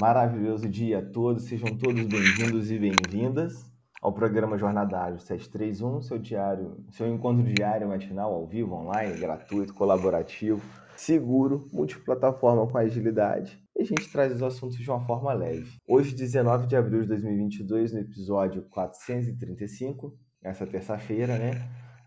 [0.00, 1.44] maravilhoso dia a todos.
[1.44, 7.86] Sejam todos bem-vindos e bem-vindas ao programa Jornada Ágil 731, seu diário, seu encontro diário
[7.86, 10.62] matinal ao vivo, online, gratuito, colaborativo,
[10.96, 13.62] seguro, multiplataforma com agilidade.
[13.76, 15.76] E a gente traz os assuntos de uma forma leve.
[15.86, 21.50] Hoje, 19 de abril de 2022, no episódio 435, essa terça-feira, né?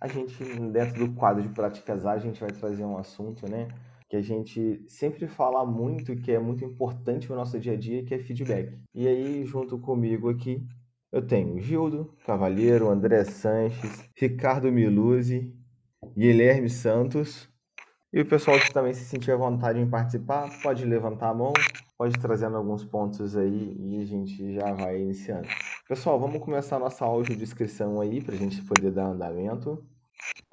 [0.01, 3.67] A gente, dentro do quadro de práticas ágeis, a gente vai trazer um assunto, né?
[4.13, 8.03] Que a gente sempre fala muito, que é muito importante no nosso dia a dia,
[8.03, 8.77] que é feedback.
[8.93, 10.63] E aí, junto comigo aqui,
[11.11, 15.51] eu tenho Gildo Cavalheiro, André Sanches, Ricardo Miluzzi,
[16.15, 17.49] Guilherme Santos.
[18.13, 21.51] E o pessoal que também se sentir à vontade em participar, pode levantar a mão,
[21.97, 25.47] pode trazendo alguns pontos aí e a gente já vai iniciando.
[25.89, 29.83] Pessoal, vamos começar a nossa audiodescrição aí para a gente poder dar andamento.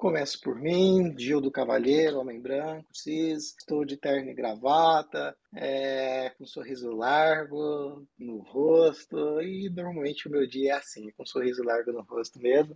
[0.01, 6.31] Começo por mim, Gil do Cavalheiro, homem branco, cis, estou de terno e gravata, é,
[6.31, 11.25] com um sorriso largo no rosto, e normalmente o meu dia é assim, com um
[11.27, 12.75] sorriso largo no rosto mesmo.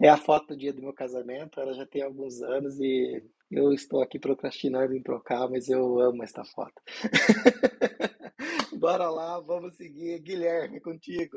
[0.00, 3.72] É a foto do dia do meu casamento, ela já tem alguns anos e eu
[3.72, 6.80] estou aqui procrastinando em trocar, mas eu amo esta foto.
[8.78, 10.20] Bora lá, vamos seguir.
[10.20, 11.36] Guilherme, contigo.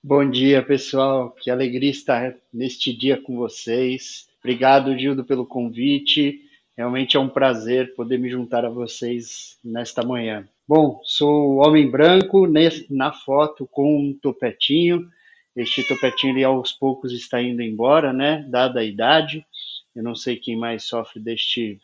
[0.00, 1.32] Bom dia, pessoal.
[1.32, 4.30] Que alegria estar neste dia com vocês.
[4.42, 6.40] Obrigado, Gildo, pelo convite.
[6.76, 10.48] Realmente é um prazer poder me juntar a vocês nesta manhã.
[10.66, 12.48] Bom, sou homem branco
[12.90, 15.08] na foto com um topetinho.
[15.54, 18.44] Este topetinho aos poucos está indo embora, né?
[18.48, 19.46] Dada a idade.
[19.94, 21.78] Eu não sei quem mais sofre deste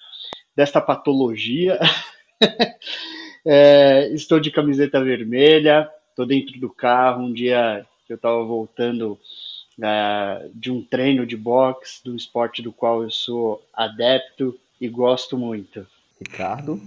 [0.57, 1.79] desta patologia.
[3.47, 7.23] é, estou de camiseta vermelha, estou dentro do carro.
[7.23, 9.17] Um dia eu estava voltando
[9.79, 15.37] uh, de um treino de boxe, do esporte do qual eu sou adepto e gosto
[15.37, 15.87] muito.
[16.21, 16.81] Ricardo?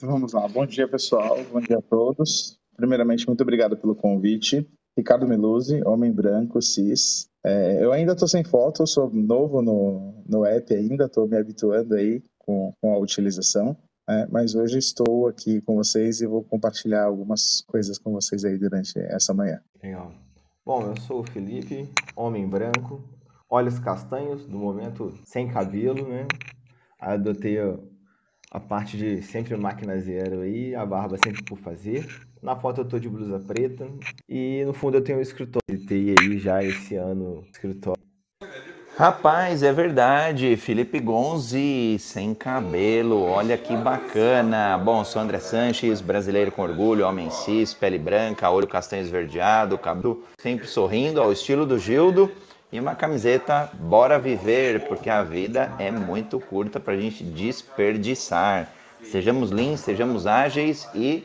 [0.00, 2.56] Vamos lá, bom dia pessoal, bom dia a todos.
[2.76, 4.66] Primeiramente, muito obrigado pelo convite.
[4.96, 7.28] Ricardo Meluzzi, homem branco, cis.
[7.44, 11.94] É, eu ainda estou sem foto, sou novo no, no app ainda, estou me habituando
[11.94, 13.76] aí com, com a utilização.
[14.08, 18.56] É, mas hoje estou aqui com vocês e vou compartilhar algumas coisas com vocês aí
[18.56, 19.60] durante essa manhã.
[19.82, 20.12] Legal.
[20.68, 23.02] Bom, eu sou o Felipe, homem branco,
[23.48, 26.26] olhos castanhos, no momento sem cabelo, né?
[27.00, 27.56] Adotei
[28.50, 32.06] a parte de sempre máquina zero aí, a barba sempre por fazer.
[32.42, 33.90] Na foto eu tô de blusa preta
[34.28, 35.62] e no fundo eu tenho um escritório.
[35.70, 38.07] Visitei aí já esse ano escritório
[38.98, 40.56] Rapaz, é verdade.
[40.56, 44.76] Felipe Gonzi, sem cabelo, olha que bacana.
[44.76, 50.24] Bom, sou André Sanches, brasileiro com orgulho, homem cis, pele branca, olho castanho esverdeado, cabelo
[50.36, 52.28] sempre sorrindo, ao estilo do Gildo.
[52.72, 58.68] E uma camiseta Bora Viver, porque a vida é muito curta para a gente desperdiçar.
[59.04, 61.22] Sejamos lean, sejamos ágeis e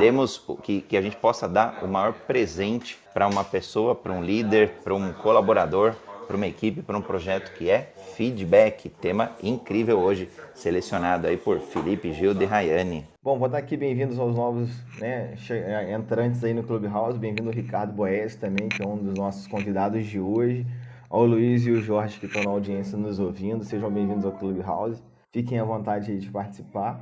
[0.00, 4.24] demos que, que a gente possa dar o maior presente para uma pessoa, para um
[4.24, 5.94] líder, para um colaborador
[6.26, 11.60] para uma equipe, para um projeto que é feedback, tema incrível hoje, selecionado aí por
[11.60, 13.06] Felipe Gil de Rayane.
[13.22, 17.52] Bom, vou dar aqui bem-vindos aos novos né, é, entrantes aí no Clubhouse, bem-vindo o
[17.52, 20.66] Ricardo Boes também, que é um dos nossos convidados de hoje,
[21.08, 25.02] ao Luiz e o Jorge que estão na audiência nos ouvindo, sejam bem-vindos ao Clubhouse,
[25.32, 27.00] fiquem à vontade de participar.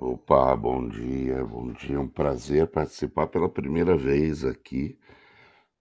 [0.00, 4.96] Opa, bom dia, bom dia, um prazer participar pela primeira vez aqui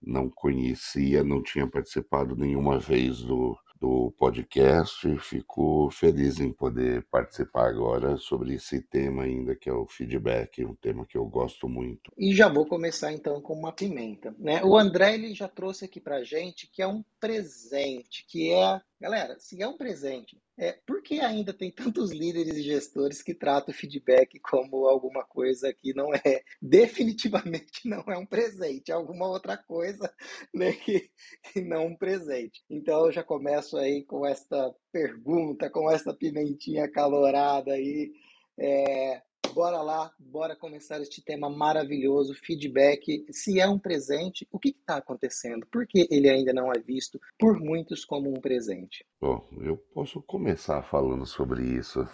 [0.02, 7.06] não conhecia, não tinha participado nenhuma vez do, do podcast e fico feliz em poder
[7.10, 11.68] participar agora sobre esse tema ainda que é o feedback, um tema que eu gosto
[11.70, 12.12] muito.
[12.18, 14.64] E já vou começar então com uma pimenta, né?
[14.64, 19.38] O André ele já trouxe aqui pra gente que é um presente, que é, galera,
[19.40, 23.74] se é um presente, é, por que ainda tem tantos líderes e gestores que tratam
[23.74, 29.56] o feedback como alguma coisa que não é, definitivamente não é um presente, alguma outra
[29.56, 30.12] coisa
[30.54, 31.10] né, que,
[31.54, 32.64] que não um presente.
[32.70, 38.12] Então eu já começo aí com esta pergunta, com esta pimentinha calorada aí.
[38.60, 39.22] É,
[39.58, 43.26] bora lá, bora começar este tema maravilhoso, feedback.
[43.32, 45.66] Se é um presente, o que está acontecendo?
[45.72, 49.04] Por que ele ainda não é visto por muitos como um presente?
[49.20, 52.08] Bom, eu posso começar falando sobre isso.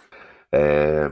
[0.50, 1.10] É,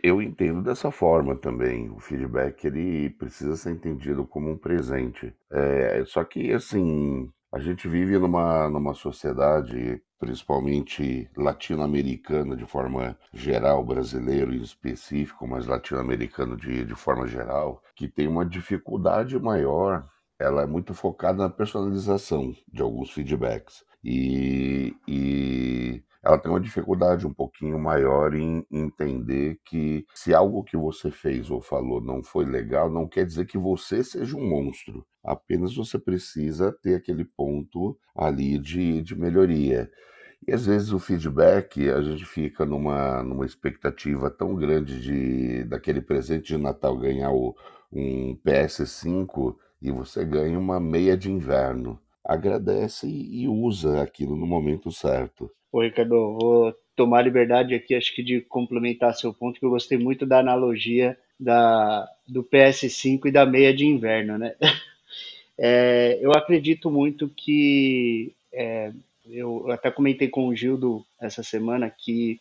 [0.00, 1.90] eu entendo dessa forma também.
[1.90, 5.34] O feedback ele precisa ser entendido como um presente.
[5.50, 13.84] É, só que assim a gente vive numa, numa sociedade, principalmente latino-americana de forma geral,
[13.84, 20.04] brasileiro em específico, mas latino-americano de, de forma geral, que tem uma dificuldade maior.
[20.36, 23.84] Ela é muito focada na personalização de alguns feedbacks.
[24.02, 30.76] E, e ela tem uma dificuldade um pouquinho maior em entender que se algo que
[30.76, 35.06] você fez ou falou não foi legal, não quer dizer que você seja um monstro.
[35.22, 39.90] Apenas você precisa ter aquele ponto ali de, de melhoria.
[40.46, 46.00] E às vezes o feedback, a gente fica numa, numa expectativa tão grande de daquele
[46.00, 47.54] presente de Natal ganhar o,
[47.92, 52.00] um PS5 e você ganha uma meia de inverno.
[52.24, 55.50] Agradece e, usa aquilo no momento certo.
[55.74, 59.98] Ô, Ricardo, vou tomar liberdade aqui, acho que de complementar seu ponto, que eu gostei
[59.98, 64.54] muito da analogia da, do PS5 e da meia de inverno, né?
[65.56, 68.90] É, eu acredito muito que é,
[69.30, 72.40] eu até comentei com o Gildo essa semana que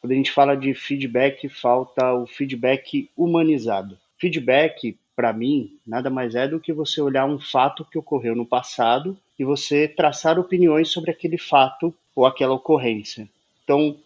[0.00, 3.96] quando a gente fala de feedback, falta o feedback humanizado.
[4.18, 8.44] Feedback, para mim, nada mais é do que você olhar um fato que ocorreu no
[8.44, 13.28] passado e você traçar opiniões sobre aquele fato ou aquela ocorrência.
[13.62, 13.96] Então,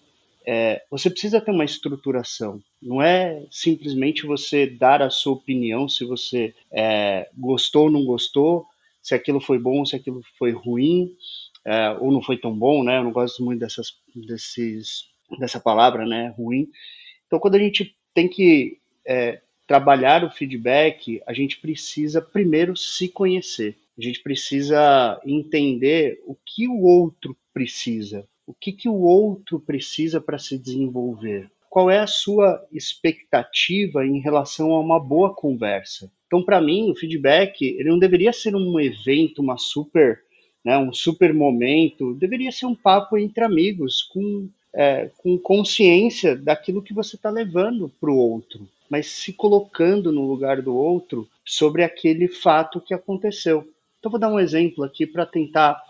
[0.46, 2.61] é, você precisa ter uma estruturação.
[2.81, 8.67] Não é simplesmente você dar a sua opinião se você é, gostou ou não gostou,
[9.00, 11.14] se aquilo foi bom, se aquilo foi ruim
[11.64, 12.99] é, ou não foi tão bom, né?
[12.99, 15.08] Eu não gosto muito dessas, desses,
[15.38, 16.35] dessa palavra, né?
[16.37, 16.69] Ruim.
[17.26, 23.08] Então, quando a gente tem que é, trabalhar o feedback, a gente precisa primeiro se
[23.08, 23.76] conhecer.
[23.99, 30.21] A gente precisa entender o que o outro precisa, o que, que o outro precisa
[30.21, 31.50] para se desenvolver.
[31.69, 36.11] Qual é a sua expectativa em relação a uma boa conversa?
[36.27, 40.23] Então, para mim, o feedback ele não deveria ser um evento, uma super
[40.65, 46.83] né, um super momento, deveria ser um papo entre amigos, com, é, com consciência daquilo
[46.83, 51.83] que você está levando para o outro, mas se colocando no lugar do outro sobre
[51.83, 53.69] aquele fato que aconteceu.
[54.02, 55.81] Então, vou dar um exemplo aqui para tentar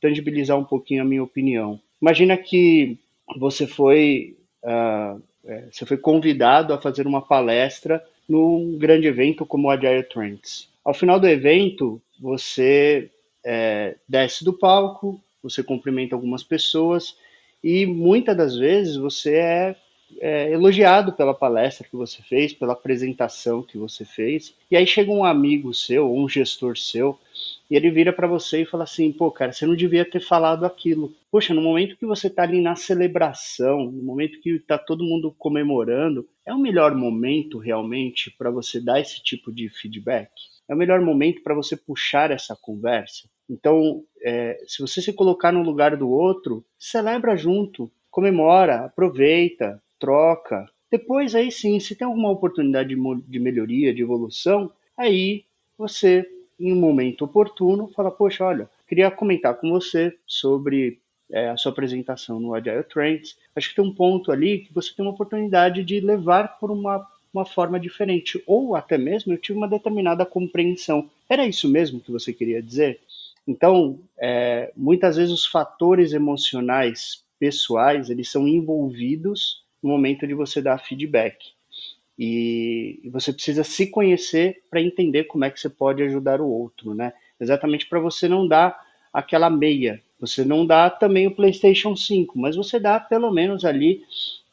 [0.00, 1.78] tangibilizar um pouquinho a minha opinião.
[2.00, 2.96] Imagina que
[3.36, 4.34] você foi,
[4.64, 5.22] uh,
[5.70, 10.70] você foi convidado a fazer uma palestra num grande evento como o Agile Trends.
[10.82, 13.10] Ao final do evento, você
[13.44, 17.14] é, desce do palco, você cumprimenta algumas pessoas
[17.62, 19.76] e muitas das vezes você é,
[20.18, 24.54] é, elogiado pela palestra que você fez, pela apresentação que você fez.
[24.70, 27.18] E aí chega um amigo seu, um gestor seu,
[27.70, 30.64] e ele vira para você e fala assim: pô, cara, você não devia ter falado
[30.66, 31.14] aquilo.
[31.30, 35.34] Poxa, no momento que você está ali na celebração, no momento que está todo mundo
[35.38, 40.30] comemorando, é o melhor momento realmente para você dar esse tipo de feedback?
[40.70, 43.28] é o melhor momento para você puxar essa conversa.
[43.48, 50.64] Então, é, se você se colocar no lugar do outro, celebra junto, comemora, aproveita, troca.
[50.88, 52.94] Depois, aí sim, se tem alguma oportunidade
[53.26, 55.44] de melhoria, de evolução, aí
[55.76, 56.24] você,
[56.60, 61.72] em um momento oportuno, fala: Poxa, olha, queria comentar com você sobre é, a sua
[61.72, 63.36] apresentação no Agile Trends.
[63.56, 67.06] Acho que tem um ponto ali que você tem uma oportunidade de levar por uma
[67.32, 71.08] uma forma diferente, ou até mesmo eu tive uma determinada compreensão.
[71.28, 73.00] Era isso mesmo que você queria dizer?
[73.46, 80.60] Então, é, muitas vezes os fatores emocionais pessoais eles são envolvidos no momento de você
[80.60, 81.36] dar feedback.
[82.22, 86.94] E, você precisa se conhecer para entender como é que você pode ajudar o outro,
[86.94, 87.14] né?
[87.40, 88.78] Exatamente para você não dar
[89.10, 90.02] aquela meia.
[90.20, 94.02] Você não dá também o PlayStation 5, mas você dá pelo menos ali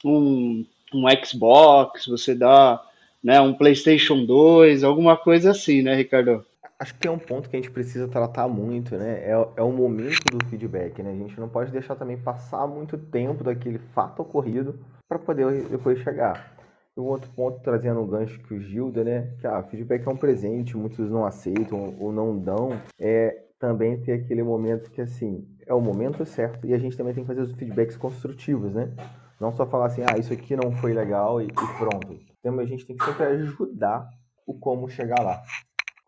[0.06, 2.82] um um Xbox, você dá
[3.22, 6.46] né, um PlayStation 2, alguma coisa assim, né, Ricardo?
[6.80, 9.20] Acho que é um ponto que a gente precisa tratar muito, né?
[9.24, 11.12] É, é o momento do feedback, né?
[11.12, 16.00] A gente não pode deixar também passar muito tempo daquele fato ocorrido para poder depois
[16.00, 16.57] chegar.
[16.98, 19.34] Um outro ponto, trazendo um gancho que o Gilda, né?
[19.40, 22.70] Que ah, feedback é um presente, muitos não aceitam ou não dão.
[23.00, 27.14] É também ter aquele momento que, assim, é o momento certo e a gente também
[27.14, 28.92] tem que fazer os feedbacks construtivos, né?
[29.40, 32.20] Não só falar assim, ah, isso aqui não foi legal e, e pronto.
[32.40, 34.10] Então a gente tem que sempre ajudar
[34.46, 35.42] o como chegar lá.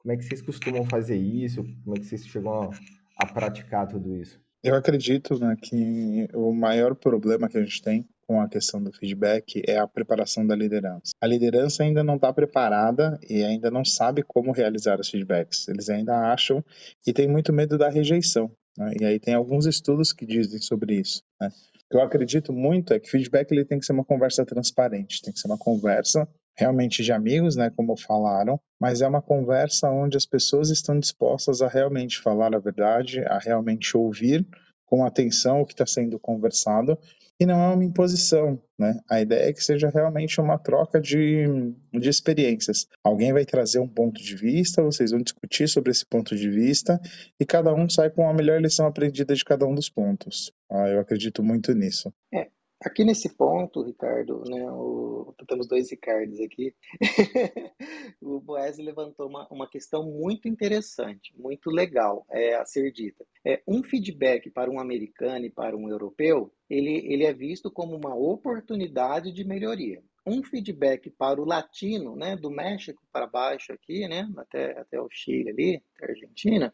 [0.01, 1.63] Como é que vocês costumam fazer isso?
[1.83, 2.69] Como é que vocês chegam a,
[3.17, 4.39] a praticar tudo isso?
[4.63, 8.93] Eu acredito né, que o maior problema que a gente tem com a questão do
[8.93, 11.13] feedback é a preparação da liderança.
[11.19, 15.67] A liderança ainda não está preparada e ainda não sabe como realizar os feedbacks.
[15.67, 16.63] Eles ainda acham
[17.07, 18.51] e tem muito medo da rejeição.
[18.77, 18.93] Né?
[19.01, 21.23] E aí tem alguns estudos que dizem sobre isso.
[21.41, 21.49] Né?
[21.89, 25.33] que eu acredito muito é que feedback ele tem que ser uma conversa transparente, tem
[25.33, 30.15] que ser uma conversa realmente de amigos, né, como falaram, mas é uma conversa onde
[30.15, 34.45] as pessoas estão dispostas a realmente falar a verdade, a realmente ouvir
[34.85, 36.95] com atenção o que está sendo conversado
[37.39, 38.99] e não é uma imposição, né?
[39.09, 41.45] A ideia é que seja realmente uma troca de,
[41.93, 42.85] de experiências.
[43.03, 46.99] Alguém vai trazer um ponto de vista, vocês vão discutir sobre esse ponto de vista
[47.39, 50.51] e cada um sai com a melhor lição aprendida de cada um dos pontos.
[50.69, 52.13] Ah, eu acredito muito nisso.
[52.33, 52.47] É,
[52.81, 56.73] Aqui nesse ponto, Ricardo, né, o, temos dois Ricardos aqui,
[58.21, 63.25] o Boés levantou uma, uma questão muito interessante, muito legal é, a ser dita.
[63.45, 67.97] É, um feedback para um americano e para um europeu, ele, ele é visto como
[67.97, 70.01] uma oportunidade de melhoria.
[70.25, 75.09] Um feedback para o latino, né, do México para baixo aqui, né, até, até o
[75.11, 76.73] Chile ali, até a Argentina,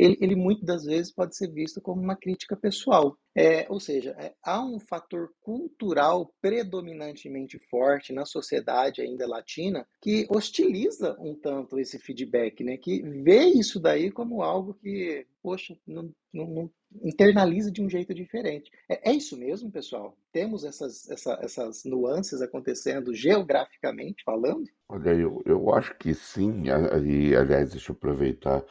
[0.00, 3.16] ele, ele muitas das vezes pode ser visto como uma crítica pessoal.
[3.36, 10.26] É, ou seja, é, há um fator cultural predominantemente forte na sociedade ainda latina que
[10.30, 12.76] hostiliza um tanto esse feedback, né?
[12.76, 16.70] que vê isso daí como algo que, poxa, não, não, não
[17.04, 18.70] internaliza de um jeito diferente.
[18.88, 20.16] É, é isso mesmo, pessoal?
[20.32, 24.64] Temos essas, essa, essas nuances acontecendo geograficamente falando?
[24.88, 26.64] Olha, eu, eu acho que sim,
[27.04, 28.64] e aliás, deixa eu aproveitar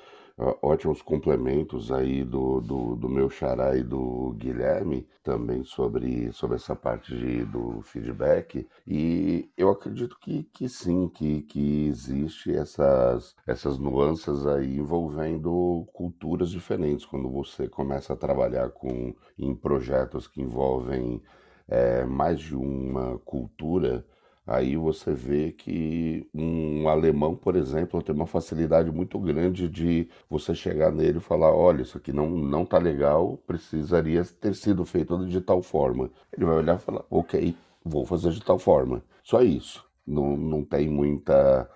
[0.62, 6.76] ótimos complementos aí do, do, do, meu xará e do Guilherme também sobre, sobre essa
[6.76, 8.66] parte de, do feedback.
[8.88, 16.50] E eu acredito que, que sim, que, que existe essas, essas nuances aí envolvendo culturas
[16.50, 17.06] diferentes.
[17.06, 21.22] Quando você começa a trabalhar com, em projetos que envolvem
[21.68, 24.06] é, mais de uma cultura
[24.52, 30.56] Aí você vê que um alemão, por exemplo, tem uma facilidade muito grande de você
[30.56, 35.24] chegar nele e falar: olha, isso aqui não, não tá legal, precisaria ter sido feito
[35.28, 36.10] de tal forma.
[36.36, 39.04] Ele vai olhar e falar: ok, vou fazer de tal forma.
[39.24, 39.86] Só isso.
[40.06, 41.70] Não, não tem muita.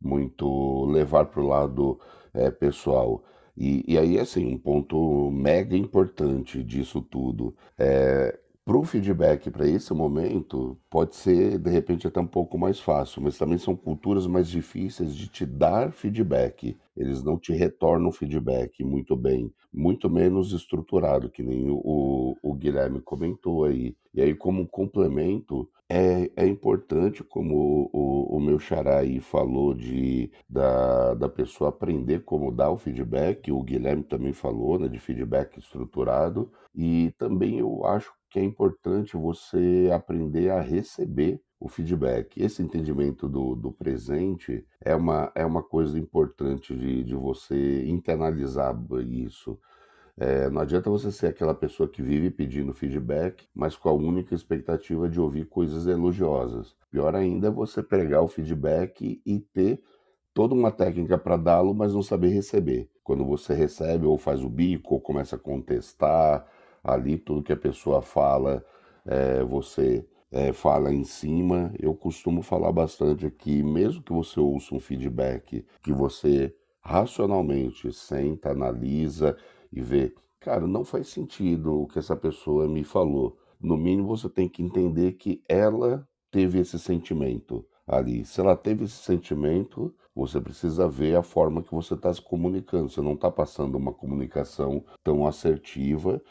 [0.00, 1.98] muito levar para o lado
[2.34, 3.24] é, pessoal.
[3.56, 8.38] E, e aí, assim, um ponto mega importante disso tudo é
[8.70, 13.20] para o feedback para esse momento, pode ser de repente até um pouco mais fácil,
[13.20, 16.78] mas também são culturas mais difíceis de te dar feedback.
[16.96, 23.00] Eles não te retornam feedback muito bem, muito menos estruturado, que nem o, o Guilherme
[23.00, 23.96] comentou aí.
[24.14, 30.30] E aí, como complemento, é, é importante, como o, o, meu xará aí falou, de,
[30.48, 35.58] da, da pessoa aprender como dar o feedback, o Guilherme também falou, né, de feedback
[35.58, 42.40] estruturado, e também eu acho que é importante você aprender a receber o feedback.
[42.40, 48.74] Esse entendimento do, do presente é uma, é uma coisa importante de, de você internalizar
[49.06, 49.58] isso.
[50.16, 54.34] É, não adianta você ser aquela pessoa que vive pedindo feedback, mas com a única
[54.34, 56.74] expectativa de ouvir coisas elogiosas.
[56.90, 59.82] Pior ainda é você pegar o feedback e ter
[60.32, 62.88] toda uma técnica para dá-lo, mas não saber receber.
[63.02, 66.46] Quando você recebe ou faz o bico ou começa a contestar,
[66.82, 68.64] ali tudo que a pessoa fala,
[69.06, 71.72] é, você é, fala em cima.
[71.78, 78.50] Eu costumo falar bastante aqui, mesmo que você ouça um feedback que você racionalmente senta,
[78.50, 79.36] analisa
[79.72, 83.38] e vê, cara, não faz sentido o que essa pessoa me falou.
[83.60, 88.24] No mínimo você tem que entender que ela teve esse sentimento ali.
[88.24, 92.88] Se ela teve esse sentimento, você precisa ver a forma que você está se comunicando.
[92.88, 96.22] Você não está passando uma comunicação tão assertiva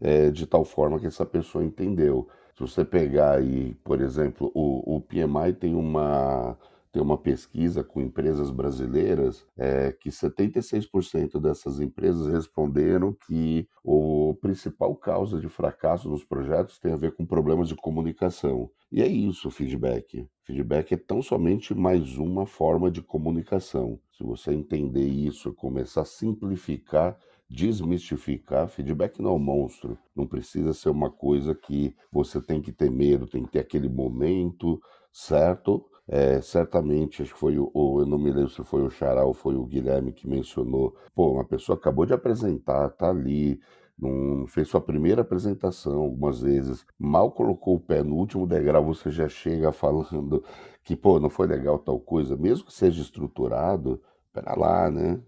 [0.00, 2.28] é, de tal forma que essa pessoa entendeu.
[2.54, 6.56] Se você pegar aí, por exemplo, o, o PMI tem uma,
[6.90, 14.96] tem uma pesquisa com empresas brasileiras é, que 76% dessas empresas responderam que o principal
[14.96, 18.70] causa de fracasso nos projetos tem a ver com problemas de comunicação.
[18.90, 20.26] E é isso, feedback.
[20.42, 24.00] Feedback é tão somente mais uma forma de comunicação.
[24.16, 28.68] Se você entender isso, começar a simplificar desmistificar.
[28.68, 32.90] Feedback não é um monstro, não precisa ser uma coisa que você tem que ter
[32.90, 34.80] medo, tem que ter aquele momento
[35.12, 35.84] certo.
[36.08, 39.34] É, certamente, acho que foi o, eu não me lembro se foi o Xará ou
[39.34, 40.94] foi o Guilherme que mencionou.
[41.14, 43.60] Pô, uma pessoa acabou de apresentar, tá ali,
[43.98, 49.10] não fez sua primeira apresentação algumas vezes, mal colocou o pé no último degrau, você
[49.10, 50.44] já chega falando
[50.84, 54.00] que, pô, não foi legal tal coisa, mesmo que seja estruturado,
[54.36, 55.20] espera lá, né?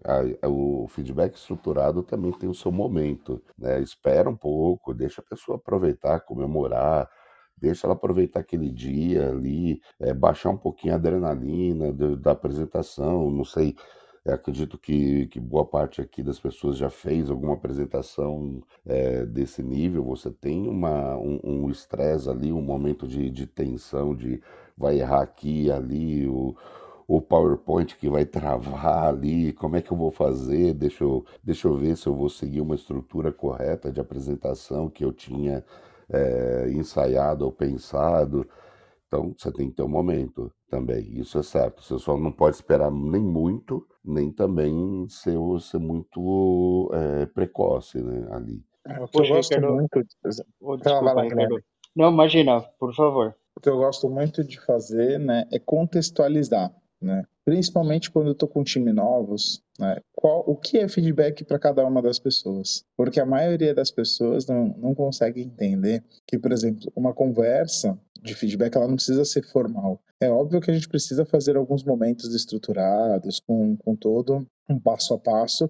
[0.45, 3.81] o feedback estruturado também tem o seu momento, né?
[3.81, 7.09] Espera um pouco, deixa a pessoa aproveitar, comemorar,
[7.57, 13.29] deixa ela aproveitar aquele dia ali, é, baixar um pouquinho a adrenalina do, da apresentação,
[13.31, 13.75] não sei.
[14.27, 20.03] acredito que, que boa parte aqui das pessoas já fez alguma apresentação é, desse nível.
[20.05, 24.41] Você tem uma, um estresse um ali, um momento de, de tensão, de
[24.77, 26.55] vai errar aqui ali, o,
[27.09, 30.75] o PowerPoint que vai travar ali, como é que eu vou fazer?
[30.75, 35.03] Deixa eu, deixa eu ver se eu vou seguir uma estrutura correta de apresentação que
[35.03, 35.65] eu tinha
[36.07, 38.47] é, ensaiado ou pensado.
[39.07, 41.81] Então, você tem que ter um momento também, isso é certo.
[41.81, 48.27] Você só não pode esperar nem muito, nem também ser, ser muito é, precoce né,
[48.29, 48.63] ali.
[48.85, 49.73] É, o que eu gosto quero...
[49.73, 49.99] muito...
[50.61, 51.23] Oh, desculpa, lá,
[51.95, 53.35] Não, imagina, por favor.
[53.55, 56.71] O que eu gosto muito de fazer né, é contextualizar.
[57.01, 57.23] Né?
[57.45, 59.97] Principalmente quando eu estou com time novos, né?
[60.13, 62.83] Qual, o que é feedback para cada uma das pessoas?
[62.97, 68.35] Porque a maioria das pessoas não, não consegue entender que, por exemplo, uma conversa de
[68.35, 70.01] feedback ela não precisa ser formal.
[70.21, 75.13] É óbvio que a gente precisa fazer alguns momentos estruturados, com, com todo um passo
[75.13, 75.69] a passo,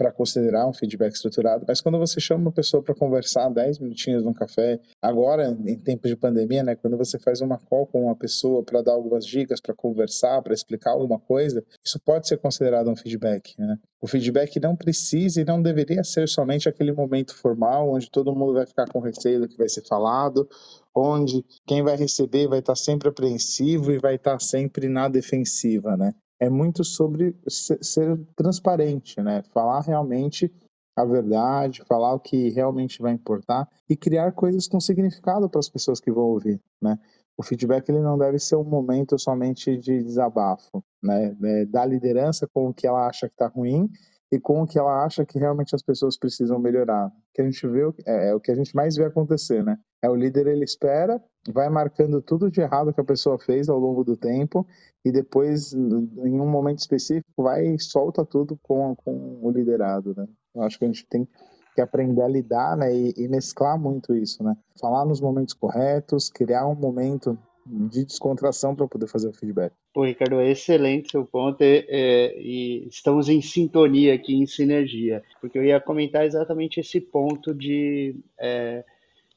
[0.00, 4.24] para considerar um feedback estruturado, mas quando você chama uma pessoa para conversar 10 minutinhos
[4.24, 8.16] num café, agora em tempos de pandemia, né, quando você faz uma call com uma
[8.16, 12.88] pessoa para dar algumas dicas, para conversar, para explicar alguma coisa, isso pode ser considerado
[12.88, 13.52] um feedback.
[13.58, 13.76] Né?
[14.00, 18.54] O feedback não precisa e não deveria ser somente aquele momento formal onde todo mundo
[18.54, 20.48] vai ficar com receio do que vai ser falado,
[20.94, 26.14] onde quem vai receber vai estar sempre apreensivo e vai estar sempre na defensiva, né?
[26.40, 29.42] É muito sobre ser transparente, né?
[29.52, 30.50] Falar realmente
[30.96, 35.68] a verdade, falar o que realmente vai importar e criar coisas com significado para as
[35.68, 36.98] pessoas que vão ouvir, né?
[37.36, 41.36] O feedback ele não deve ser um momento somente de desabafo, né?
[41.42, 43.88] É, da liderança com o que ela acha que está ruim
[44.32, 47.08] e com o que ela acha que realmente as pessoas precisam melhorar.
[47.08, 49.76] O que a gente vê é, é o que a gente mais vê acontecer, né?
[50.02, 51.20] É o líder ele espera,
[51.52, 54.66] vai marcando tudo de errado que a pessoa fez ao longo do tempo
[55.04, 60.26] e depois, em um momento específico, vai e solta tudo com, com o liderado, né?
[60.54, 61.28] Eu acho que a gente tem
[61.74, 64.56] que aprender a lidar, né, e, e mesclar muito isso, né?
[64.80, 69.72] Falar nos momentos corretos, criar um momento de descontração para poder fazer o feedback.
[69.92, 75.22] Pô, Ricardo, é excelente seu ponto é, é, e estamos em sintonia aqui, em sinergia,
[75.40, 78.84] porque eu ia comentar exatamente esse ponto de é,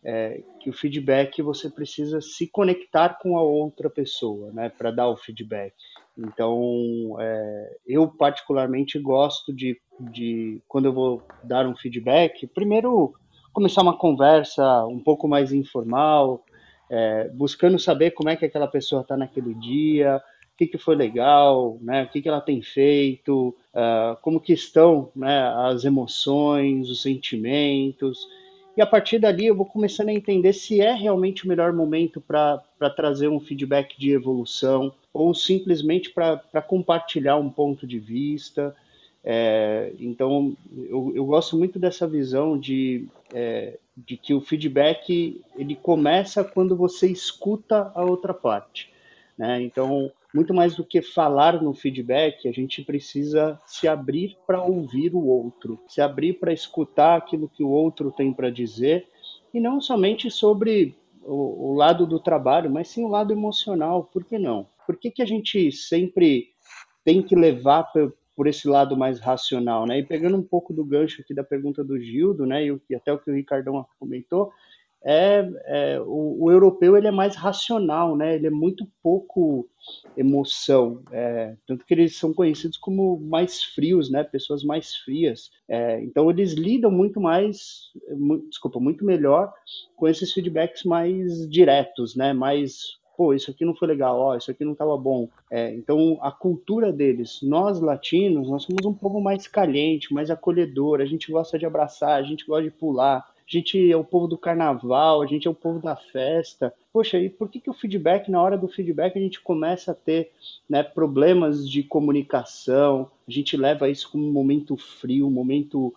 [0.03, 5.09] é, que o feedback você precisa se conectar com a outra pessoa, né, para dar
[5.09, 5.73] o feedback.
[6.17, 13.13] Então, é, eu particularmente gosto de, de, quando eu vou dar um feedback, primeiro
[13.51, 16.43] começar uma conversa um pouco mais informal,
[16.89, 20.21] é, buscando saber como é que aquela pessoa está naquele dia,
[20.53, 24.53] o que, que foi legal, né, o que, que ela tem feito, uh, como que
[24.53, 28.27] estão né, as emoções, os sentimentos,
[28.75, 32.19] e a partir dali eu vou começando a entender se é realmente o melhor momento
[32.19, 32.59] para
[32.95, 38.75] trazer um feedback de evolução ou simplesmente para compartilhar um ponto de vista.
[39.23, 45.75] É, então, eu, eu, gosto muito dessa visão de, é, de que o feedback ele
[45.75, 48.91] começa quando você escuta a outra parte.
[49.37, 49.61] Né?
[49.61, 55.13] Então, muito mais do que falar no feedback, a gente precisa se abrir para ouvir
[55.13, 59.07] o outro, se abrir para escutar aquilo que o outro tem para dizer,
[59.53, 64.25] e não somente sobre o, o, lado do trabalho, mas sim o lado emocional, por
[64.25, 64.67] que não?
[64.85, 66.49] Por que, que a gente sempre
[67.05, 67.83] tem que levar
[68.35, 69.99] por esse lado mais racional, né?
[69.99, 73.19] E pegando um pouco do gancho aqui da pergunta do Gildo, né, e até o
[73.19, 74.51] que o Ricardão comentou,
[75.05, 78.35] é, é o, o, europeu ele é mais racional, né?
[78.35, 79.67] Ele é muito pouco
[80.15, 84.23] emoção, é, tanto que eles são conhecidos como mais frios, né?
[84.23, 85.51] Pessoas mais frias.
[85.67, 89.53] É, então eles lidam muito mais, muito, desculpa, muito melhor
[89.97, 92.31] com esses feedbacks mais diretos, né?
[92.31, 95.29] Mais pô, isso aqui não foi legal, ó, isso aqui não estava bom.
[95.49, 101.01] É, então, a cultura deles, nós latinos, nós somos um povo mais caliente, mais acolhedor,
[101.01, 104.27] a gente gosta de abraçar, a gente gosta de pular, a gente é o povo
[104.27, 106.73] do carnaval, a gente é o povo da festa.
[106.91, 109.95] Poxa, e por que, que o feedback, na hora do feedback, a gente começa a
[109.95, 110.31] ter
[110.69, 115.93] né, problemas de comunicação, a gente leva isso como um momento frio, um momento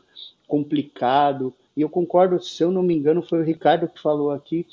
[0.46, 1.54] complicado.
[1.76, 4.66] E eu concordo, se eu não me engano, foi o Ricardo que falou aqui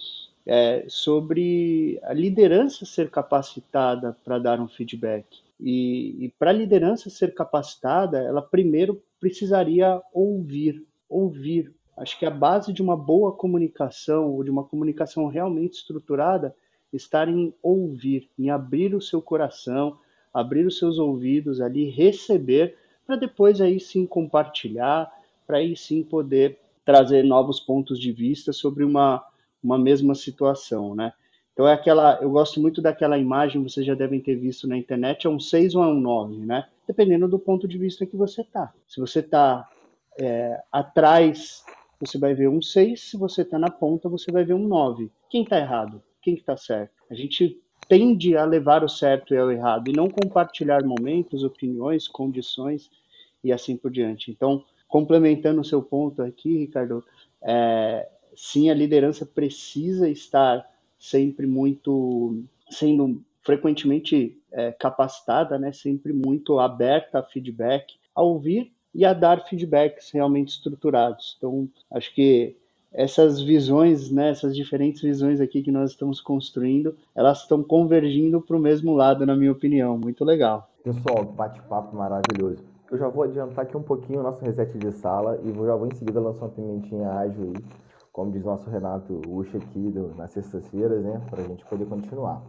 [0.46, 5.26] é, sobre a liderança ser capacitada para dar um feedback.
[5.60, 12.32] E, e para a liderança ser capacitada, ela primeiro precisaria ouvir, ouvir Acho que a
[12.32, 16.56] base de uma boa comunicação, ou de uma comunicação realmente estruturada,
[16.92, 19.98] está em ouvir, em abrir o seu coração,
[20.34, 22.76] abrir os seus ouvidos ali, receber,
[23.06, 25.12] para depois aí sim compartilhar,
[25.46, 29.24] para aí sim poder trazer novos pontos de vista sobre uma,
[29.64, 31.14] uma mesma situação, né?
[31.54, 35.28] Então é aquela, eu gosto muito daquela imagem, vocês já devem ter visto na internet,
[35.28, 36.68] é um 6 ou é um 9, né?
[36.88, 38.74] Dependendo do ponto de vista que você tá.
[38.88, 39.70] Se você tá
[40.20, 41.64] é, atrás
[42.00, 45.10] você vai ver um 6, se você está na ponta, você vai ver um 9.
[45.30, 46.02] Quem está errado?
[46.22, 46.92] Quem está certo?
[47.10, 52.08] A gente tende a levar o certo e o errado e não compartilhar momentos, opiniões,
[52.08, 52.90] condições
[53.44, 54.32] e assim por diante.
[54.32, 57.04] Então, complementando o seu ponto aqui, Ricardo,
[57.42, 60.66] é, sim, a liderança precisa estar
[61.00, 69.04] sempre muito sendo frequentemente é, capacitada, né, sempre muito aberta a feedback, a ouvir e
[69.06, 71.36] a dar feedbacks realmente estruturados.
[71.38, 72.56] Então, acho que
[72.94, 78.56] essas visões, né, essas diferentes visões aqui que nós estamos construindo, elas estão convergindo para
[78.56, 79.98] o mesmo lado, na minha opinião.
[79.98, 80.70] Muito legal.
[80.84, 82.64] Pessoal, bate-papo maravilhoso.
[82.92, 85.88] Eu já vou adiantar aqui um pouquinho o nosso reset de sala e já vou
[85.88, 87.64] em seguida lançar uma pimentinha ágil aí,
[88.14, 92.42] como diz nosso Renato Ucha aqui do, nas sextas-feiras, né, para a gente poder continuar.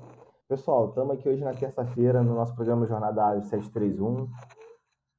[0.48, 4.28] Pessoal, estamos aqui hoje na terça-feira no nosso programa Jornada Ágil 731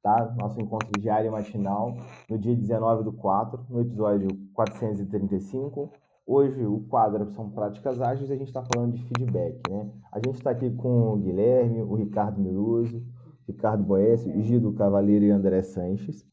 [0.06, 0.32] tá?
[0.38, 1.96] Nosso encontro diário e matinal,
[2.30, 5.90] no dia 19 do 4, no episódio 435.
[6.24, 9.90] Hoje o quadro são práticas ágeis e a gente está falando de feedback, né?
[10.12, 13.02] A gente está aqui com o Guilherme, o Ricardo Miluso,
[13.48, 16.24] Ricardo Boécio, Gido Cavaleiro e André Sanches.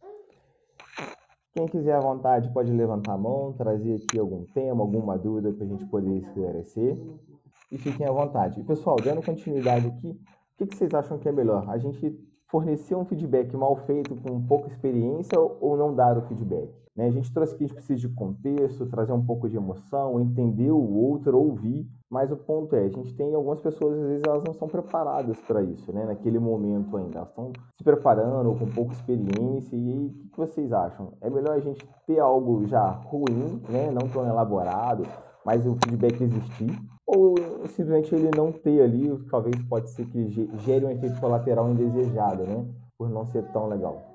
[1.54, 5.64] Quem quiser à vontade pode levantar a mão, trazer aqui algum tema, alguma dúvida para
[5.64, 6.98] a gente poder esclarecer.
[7.72, 8.60] E fiquem à vontade.
[8.60, 11.70] E pessoal, dando continuidade aqui, o que, que vocês acham que é melhor?
[11.70, 16.83] A gente fornecer um feedback mal feito com pouca experiência ou não dar o feedback.
[16.96, 17.08] Né?
[17.08, 20.72] A gente trouxe que a gente precisa de contexto, trazer um pouco de emoção, entender
[20.72, 24.44] o outro, ouvir, mas o ponto é, a gente tem algumas pessoas, às vezes, elas
[24.44, 26.06] não são preparadas para isso, né?
[26.06, 27.20] naquele momento ainda.
[27.20, 31.14] Elas estão se preparando com pouca experiência, e o que vocês acham?
[31.22, 33.90] É melhor a gente ter algo já ruim, né?
[33.90, 35.04] não tão elaborado,
[35.44, 36.72] mas o feedback existir,
[37.06, 37.36] ou
[37.68, 42.66] simplesmente ele não ter ali, talvez pode ser que gere um efeito colateral indesejado, né?
[42.98, 44.13] Por não ser tão legal.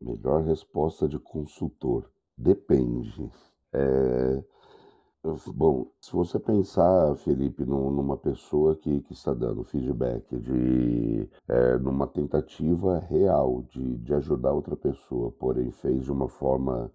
[0.00, 2.10] Melhor resposta de consultor.
[2.36, 3.30] Depende.
[3.72, 4.42] É...
[5.48, 12.06] Bom, se você pensar, Felipe, numa pessoa que, que está dando feedback de é, numa
[12.06, 16.90] tentativa real de, de ajudar outra pessoa, porém fez de uma forma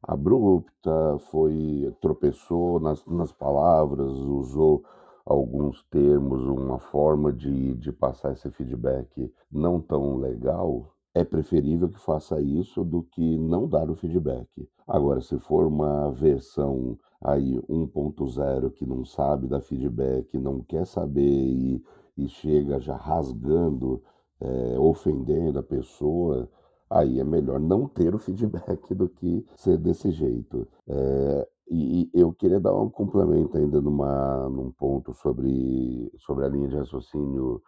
[0.00, 4.84] abrupta, foi tropeçou nas, nas palavras, usou
[5.24, 11.98] alguns termos, uma forma de, de passar esse feedback não tão legal, é preferível que
[11.98, 14.68] faça isso do que não dar o feedback.
[14.86, 21.22] Agora, se for uma versão aí 1.0 que não sabe dar feedback, não quer saber
[21.22, 21.82] e,
[22.18, 24.02] e chega já rasgando,
[24.38, 26.50] é, ofendendo a pessoa,
[26.90, 30.68] aí é melhor não ter o feedback do que ser desse jeito.
[30.86, 36.68] É, e, eu queria dar um complemento ainda numa, num ponto sobre, sobre a linha
[36.68, 37.62] de raciocínio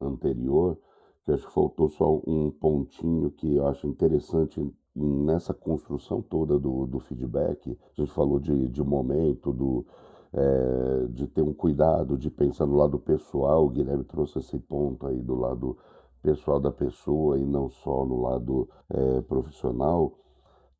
[0.00, 0.78] anterior,
[1.24, 4.60] que acho que faltou só um pontinho que eu acho interessante
[4.94, 7.76] nessa construção toda do, do feedback.
[7.96, 9.86] A gente falou de, de momento, do,
[10.32, 13.64] é, de ter um cuidado, de pensar no lado pessoal.
[13.64, 15.76] O Guilherme trouxe esse ponto aí do lado
[16.22, 20.18] pessoal da pessoa e não só no lado é, profissional,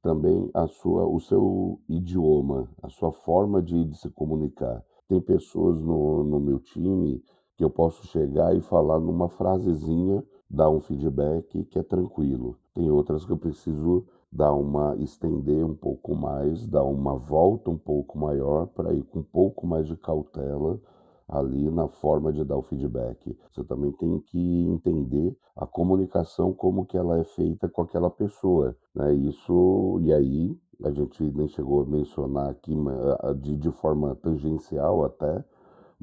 [0.03, 4.85] também a sua, o seu idioma, a sua forma de, de se comunicar.
[5.09, 7.23] Tem pessoas no, no meu time
[7.57, 10.23] que eu posso chegar e falar numa frasezinha,
[10.55, 12.57] dar um feedback que é tranquilo.
[12.75, 17.79] Tem outras que eu preciso dar uma estender um pouco mais, dar uma volta um
[17.79, 20.81] pouco maior para ir com um pouco mais de cautela
[21.29, 23.37] ali na forma de dar o feedback.
[23.51, 28.77] Você também tem que entender a comunicação como que ela é feita com aquela pessoa,
[28.95, 29.14] né?
[29.14, 32.75] Isso e aí a gente nem chegou a mencionar aqui
[33.40, 35.45] de, de forma tangencial até,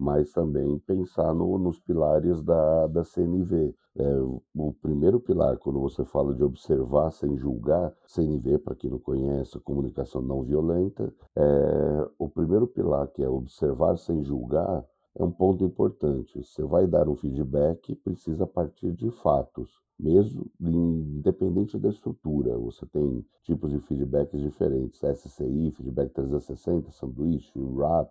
[0.01, 3.75] mas também pensar no, nos pilares da, da CNV.
[3.95, 4.19] É,
[4.55, 9.59] o primeiro pilar, quando você fala de observar sem julgar, CNV, para quem não conhece,
[9.59, 14.83] comunicação não violenta, é, o primeiro pilar, que é observar sem julgar,
[15.13, 16.41] é um ponto importante.
[16.43, 22.57] Você vai dar um feedback, precisa partir de fatos, mesmo independente da estrutura.
[22.57, 28.09] Você tem tipos de feedbacks diferentes, SCI, feedback 360, sanduíche, wrap,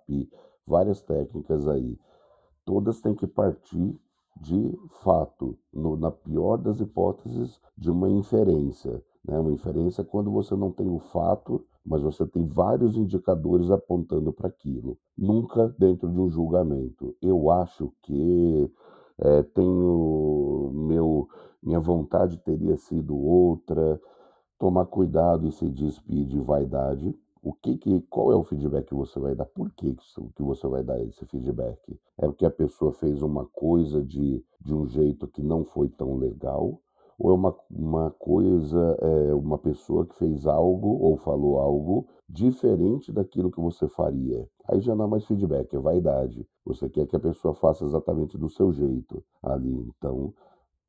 [0.71, 1.99] várias técnicas aí.
[2.65, 3.99] Todas têm que partir
[4.41, 9.03] de fato, no, na pior das hipóteses, de uma inferência.
[9.25, 9.39] Né?
[9.39, 14.33] Uma inferência é quando você não tem o fato mas você tem vários indicadores apontando
[14.33, 17.17] para aquilo, nunca dentro de um julgamento.
[17.21, 18.71] Eu acho que
[19.19, 21.29] é, tenho meu
[21.63, 24.01] minha vontade teria sido outra,
[24.59, 27.15] tomar cuidado e se despir de vaidade.
[27.43, 29.47] O que, que qual é o feedback que você vai dar?
[29.47, 31.99] Por que, que você vai dar esse feedback?
[32.19, 36.17] É porque a pessoa fez uma coisa de, de um jeito que não foi tão
[36.17, 36.81] legal?
[37.21, 43.13] ou é uma, uma coisa, é uma pessoa que fez algo ou falou algo diferente
[43.13, 44.49] daquilo que você faria.
[44.67, 46.47] Aí já não é mais feedback, é vaidade.
[46.65, 49.87] Você quer que a pessoa faça exatamente do seu jeito ali.
[49.99, 50.33] Então,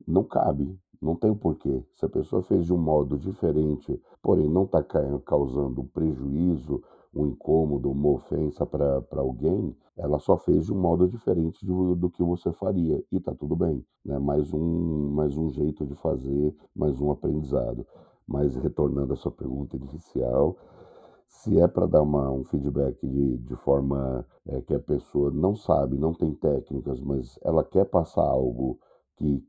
[0.07, 1.83] não cabe, não tem porquê.
[1.93, 4.83] Se a pessoa fez de um modo diferente, porém não está
[5.25, 6.81] causando prejuízo
[7.13, 12.09] um incômodo, uma ofensa para alguém, ela só fez de um modo diferente do, do
[12.09, 14.17] que você faria e tá tudo bem, né?
[14.17, 17.85] Mais um, mais um jeito de fazer, mais um aprendizado.
[18.25, 20.55] Mas retornando à sua pergunta inicial,
[21.27, 25.55] se é para dar uma, um feedback de, de forma é, que a pessoa não
[25.55, 28.79] sabe, não tem técnicas, mas ela quer passar algo
[29.17, 29.43] que,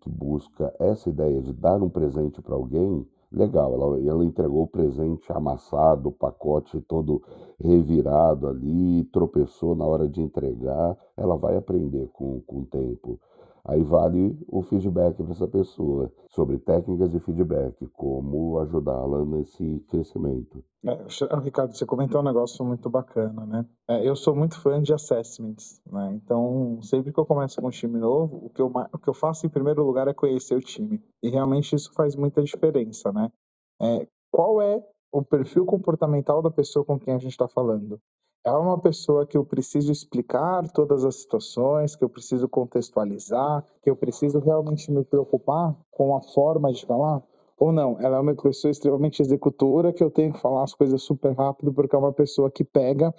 [0.00, 4.68] que, busca essa ideia de dar um presente para alguém, legal, ela, ela entregou o
[4.68, 7.22] presente amassado, o pacote todo
[7.58, 13.18] revirado ali, tropeçou na hora de entregar, ela vai aprender com, com o tempo.
[13.66, 20.62] Aí vale o feedback para essa pessoa sobre técnicas de feedback, como ajudá-la nesse crescimento.
[20.84, 20.98] É,
[21.42, 23.66] Ricardo, você comentou um negócio muito bacana, né?
[23.88, 26.12] É, eu sou muito fã de assessments, né?
[26.14, 29.14] Então, sempre que eu começo com um time novo, o que, eu, o que eu
[29.14, 31.02] faço em primeiro lugar é conhecer o time.
[31.22, 33.32] E realmente isso faz muita diferença, né?
[33.80, 37.98] É, qual é o perfil comportamental da pessoa com quem a gente está falando?
[38.44, 43.88] É uma pessoa que eu preciso explicar todas as situações, que eu preciso contextualizar, que
[43.88, 47.22] eu preciso realmente me preocupar com a forma de falar?
[47.58, 51.02] Ou não, ela é uma pessoa extremamente executora que eu tenho que falar as coisas
[51.02, 53.14] super rápido porque é uma pessoa que pega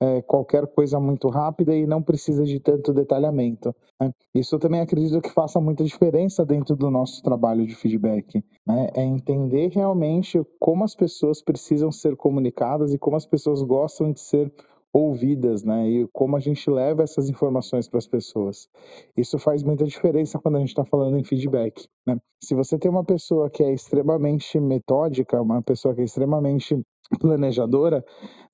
[0.00, 3.74] é, qualquer coisa muito rápida e não precisa de tanto detalhamento.
[4.00, 4.12] Né?
[4.34, 8.44] Isso eu também acredito que faça muita diferença dentro do nosso trabalho de feedback.
[8.66, 8.90] Né?
[8.94, 14.20] É entender realmente como as pessoas precisam ser comunicadas e como as pessoas gostam de
[14.20, 14.52] ser
[14.96, 15.88] ouvidas, né?
[15.88, 18.66] E como a gente leva essas informações para as pessoas.
[19.14, 22.16] Isso faz muita diferença quando a gente está falando em feedback, né?
[22.42, 26.80] Se você tem uma pessoa que é extremamente metódica, uma pessoa que é extremamente
[27.20, 28.04] planejadora,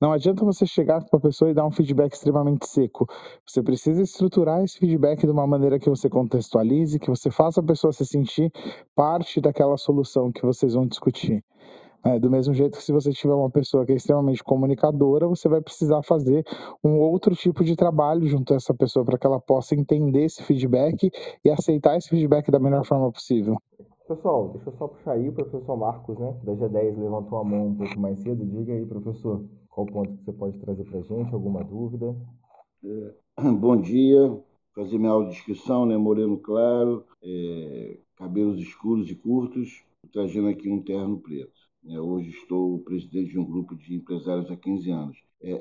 [0.00, 3.07] não adianta você chegar para a pessoa e dar um feedback extremamente seco.
[3.46, 7.64] Você precisa estruturar esse feedback de uma maneira que você contextualize, que você faça a
[7.64, 8.50] pessoa se sentir
[8.94, 11.42] parte daquela solução que vocês vão discutir.
[12.04, 15.48] É, do mesmo jeito que se você tiver uma pessoa que é extremamente comunicadora, você
[15.48, 16.44] vai precisar fazer
[16.82, 20.42] um outro tipo de trabalho junto a essa pessoa para que ela possa entender esse
[20.42, 21.10] feedback
[21.44, 23.56] e aceitar esse feedback da melhor forma possível.
[24.08, 27.68] Pessoal, deixa eu só puxar aí, o professor Marcos, né, da G10, levantou a mão
[27.68, 28.44] um pouco mais cedo.
[28.44, 32.16] Diga aí, professor, qual ponto que você pode trazer para a gente, alguma dúvida?
[32.84, 33.14] É,
[33.60, 34.42] bom dia,
[34.74, 41.20] fazer minha audiodescrição, né, moreno claro, é, cabelos escuros e curtos, trazendo aqui um terno
[41.20, 41.62] preto.
[41.88, 45.16] É, hoje estou presidente de um grupo de empresários há 15 anos.
[45.42, 45.52] É,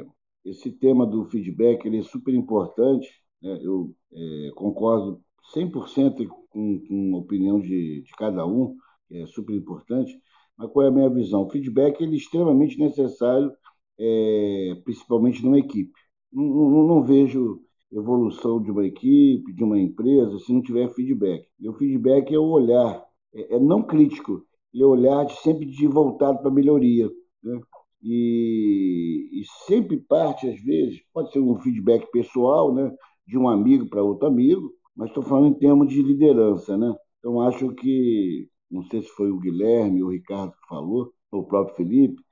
[0.00, 0.06] é,
[0.44, 3.08] esse tema do feedback ele é super importante.
[3.42, 3.58] Né?
[3.62, 5.20] Eu é, concordo
[5.54, 8.76] 100% com, com a opinião de, de cada um,
[9.10, 10.18] é super importante.
[10.56, 11.42] Mas qual é a minha visão?
[11.44, 13.52] O feedback ele é extremamente necessário,
[13.98, 15.92] é, principalmente numa equipe.
[16.32, 21.48] Não, não, não, vejo evolução de uma equipe, de uma empresa, se não tiver feedback.
[21.58, 24.44] E o feedback é o olhar, é, é não crítico,
[24.74, 27.08] é olhar sempre de voltado para melhoria.
[27.42, 27.60] Né?
[28.02, 32.92] E, e, sempre parte, às vezes, pode ser um feedback pessoal, né?
[33.26, 36.76] de um amigo para outro amigo, mas estou falando em termos de liderança.
[36.76, 36.94] Né?
[37.18, 41.40] Então, acho que, não sei se foi o Guilherme ou o Ricardo que falou, ou
[41.40, 42.22] o próprio Felipe,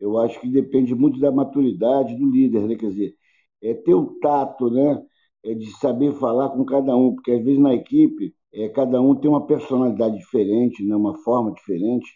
[0.00, 2.76] eu acho que depende muito da maturidade do líder, né?
[2.76, 3.14] quer dizer,
[3.62, 5.04] é ter o tato, né?
[5.44, 9.14] é de saber falar com cada um, porque às vezes na equipe é, cada um
[9.14, 12.08] tem uma personalidade diferente, né, uma forma diferente.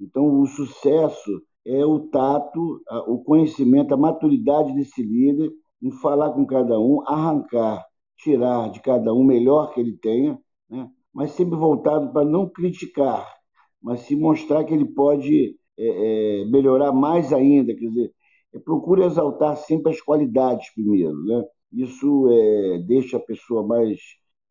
[0.00, 5.50] Então, o sucesso é o tato, o conhecimento, a maturidade desse líder
[5.82, 7.84] em falar com cada um, arrancar,
[8.16, 10.88] tirar de cada um o melhor que ele tenha, né?
[11.12, 13.28] mas sempre voltado para não criticar,
[13.80, 17.74] mas se mostrar que ele pode é, é, melhorar mais ainda.
[17.74, 18.12] Quer dizer,
[18.54, 21.24] é, procure exaltar sempre as qualidades primeiro.
[21.24, 21.44] Né?
[21.72, 23.98] Isso é, deixa a pessoa mais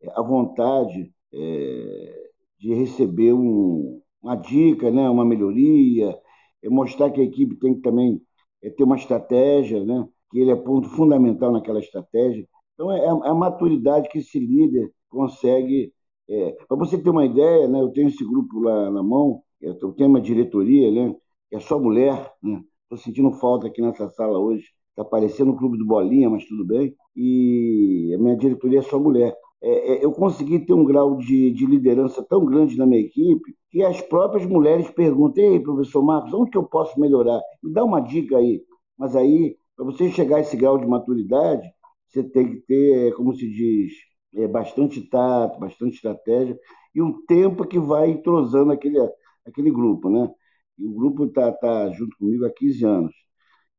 [0.02, 6.18] é, à vontade é, de receber um, uma dica, né, uma melhoria,
[6.62, 8.20] é mostrar que a equipe tem que também
[8.62, 12.46] é, ter uma estratégia, né, que ele é ponto fundamental naquela estratégia.
[12.74, 15.92] Então, é, é a maturidade que esse líder consegue.
[16.28, 19.74] É, Para você ter uma ideia, né, eu tenho esse grupo lá na mão, eu
[19.94, 21.14] tenho uma diretoria, né,
[21.52, 22.62] é só mulher, né?
[22.84, 24.64] Estou sentindo falta aqui nessa sala hoje.
[24.90, 26.94] Está parecendo o clube do Bolinha, mas tudo bem.
[27.16, 31.52] E a minha diretoria é só mulher é, é, eu consegui ter um grau de,
[31.52, 36.34] de, liderança tão grande na minha equipe que as próprias mulheres perguntam: Ei, professor Marcos,
[36.34, 37.40] onde que eu posso melhorar?
[37.62, 38.64] Me dá uma dica aí.
[38.98, 41.68] Mas aí, para você chegar a esse grau de maturidade,
[42.08, 43.92] você tem que ter, é, como se diz,
[44.34, 46.58] é, bastante tato, bastante estratégia
[46.94, 48.98] e o tempo que vai entrosando aquele,
[49.46, 50.30] aquele grupo, né?
[50.78, 53.14] E o grupo está tá junto comigo há 15 anos.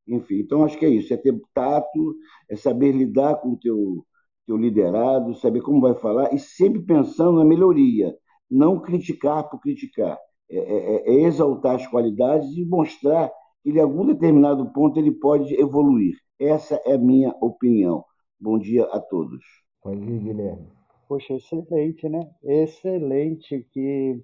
[0.08, 2.16] Enfim, então acho que é isso: é ter tato,
[2.50, 4.06] é saber lidar com o teu
[4.46, 8.16] teu liderado, saber como vai falar e sempre pensando na melhoria,
[8.50, 10.18] não criticar por criticar,
[10.50, 13.32] é, é, é, é exaltar as qualidades e mostrar
[13.66, 16.16] ele, em algum determinado ponto, ele pode evoluir.
[16.40, 18.04] Essa é a minha opinião.
[18.40, 19.44] Bom dia a todos.
[19.84, 20.68] Bom dia, Guilherme.
[21.08, 22.30] Poxa, excelente, né?
[22.44, 23.66] Excelente.
[23.72, 24.22] Que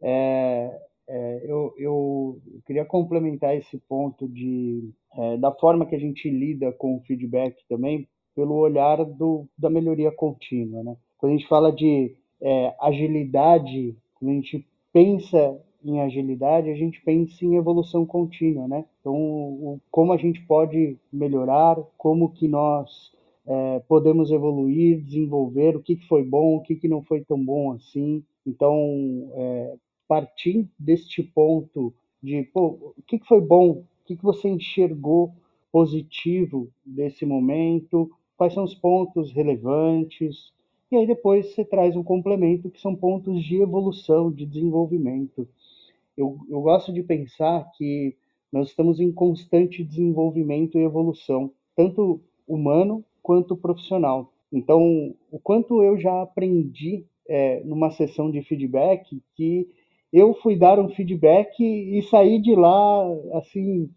[0.00, 6.30] é, é, eu, eu queria complementar esse ponto de é, da forma que a gente
[6.30, 10.96] lida com o feedback também pelo olhar do, da melhoria contínua, né?
[11.18, 17.00] Quando a gente fala de é, agilidade, quando a gente pensa em agilidade, a gente
[17.02, 18.84] pensa em evolução contínua, né?
[19.00, 23.12] Então, o, como a gente pode melhorar, como que nós
[23.46, 27.42] é, podemos evoluir, desenvolver, o que, que foi bom, o que, que não foi tão
[27.42, 28.24] bom assim.
[28.46, 29.74] Então, é,
[30.08, 31.92] partir deste ponto
[32.22, 35.34] de, pô, o que, que foi bom, o que, que você enxergou
[35.70, 40.52] positivo desse momento, quais são os pontos relevantes,
[40.90, 45.48] e aí depois você traz um complemento que são pontos de evolução, de desenvolvimento.
[46.16, 48.14] Eu, eu gosto de pensar que
[48.52, 54.32] nós estamos em constante desenvolvimento e evolução, tanto humano quanto profissional.
[54.52, 59.68] Então, o quanto eu já aprendi é, numa sessão de feedback que
[60.12, 63.90] eu fui dar um feedback e saí de lá assim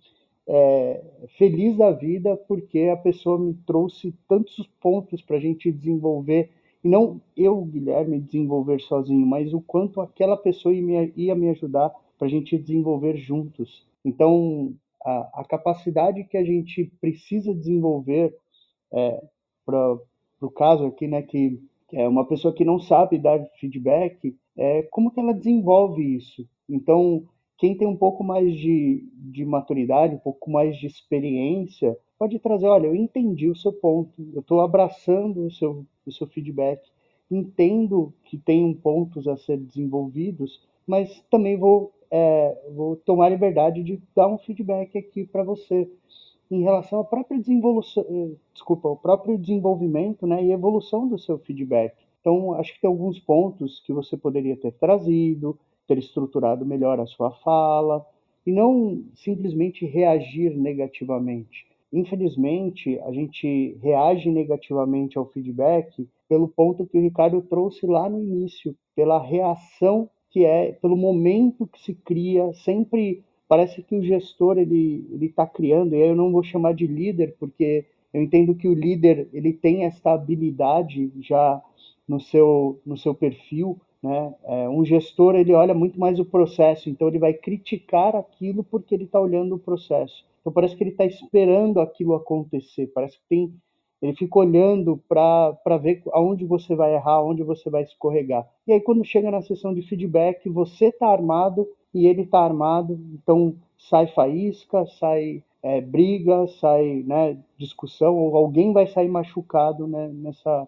[0.47, 1.03] é,
[1.37, 6.49] feliz da vida porque a pessoa me trouxe tantos pontos para a gente desenvolver
[6.83, 12.27] e não eu Guilherme desenvolver sozinho, mas o quanto aquela pessoa ia me, ajudar para
[12.27, 13.85] a gente desenvolver juntos.
[14.05, 18.35] Então a, a, capacidade que a gente precisa desenvolver
[18.93, 19.21] é,
[19.65, 19.97] para
[20.41, 21.59] o caso aqui, né, que
[21.91, 26.47] é uma pessoa que não sabe dar feedback, é, como que ela desenvolve isso?
[26.69, 27.23] Então,
[27.57, 32.67] quem tem um pouco mais de, de maturidade, um pouco mais de experiência, pode trazer,
[32.67, 36.81] olha, eu entendi o seu ponto, eu estou abraçando o seu, o seu feedback,
[37.29, 44.01] entendo que tem pontos a ser desenvolvidos, mas também vou, é, vou tomar liberdade de
[44.15, 45.89] dar um feedback aqui para você
[46.49, 51.37] em relação à própria desenvolução, eh, desculpa, ao próprio desenvolvimento né, e evolução do seu
[51.37, 51.93] feedback.
[52.21, 57.05] Então, acho que tem alguns pontos que você poderia ter trazido, ter estruturado melhor a
[57.05, 58.05] sua fala,
[58.45, 61.65] e não simplesmente reagir negativamente.
[61.91, 68.21] Infelizmente, a gente reage negativamente ao feedback pelo ponto que o Ricardo trouxe lá no
[68.21, 74.57] início, pela reação que é, pelo momento que se cria, sempre parece que o gestor
[74.57, 78.55] ele ele está criando, e aí eu não vou chamar de líder, porque eu entendo
[78.55, 81.61] que o líder ele tem essa habilidade já
[82.07, 83.79] no seu, no seu perfil.
[84.01, 84.33] Né?
[84.45, 88.93] É, um gestor ele olha muito mais o processo, então ele vai criticar aquilo porque
[88.93, 90.25] ele está olhando o processo.
[90.41, 93.53] Então parece que ele está esperando aquilo acontecer, parece que tem,
[94.01, 98.47] ele fica olhando para ver aonde você vai errar, aonde você vai escorregar.
[98.67, 102.99] E aí quando chega na sessão de feedback, você está armado e ele está armado,
[103.13, 110.07] então sai faísca, sai é, briga, sai né, discussão, ou alguém vai sair machucado né,
[110.13, 110.67] nessa,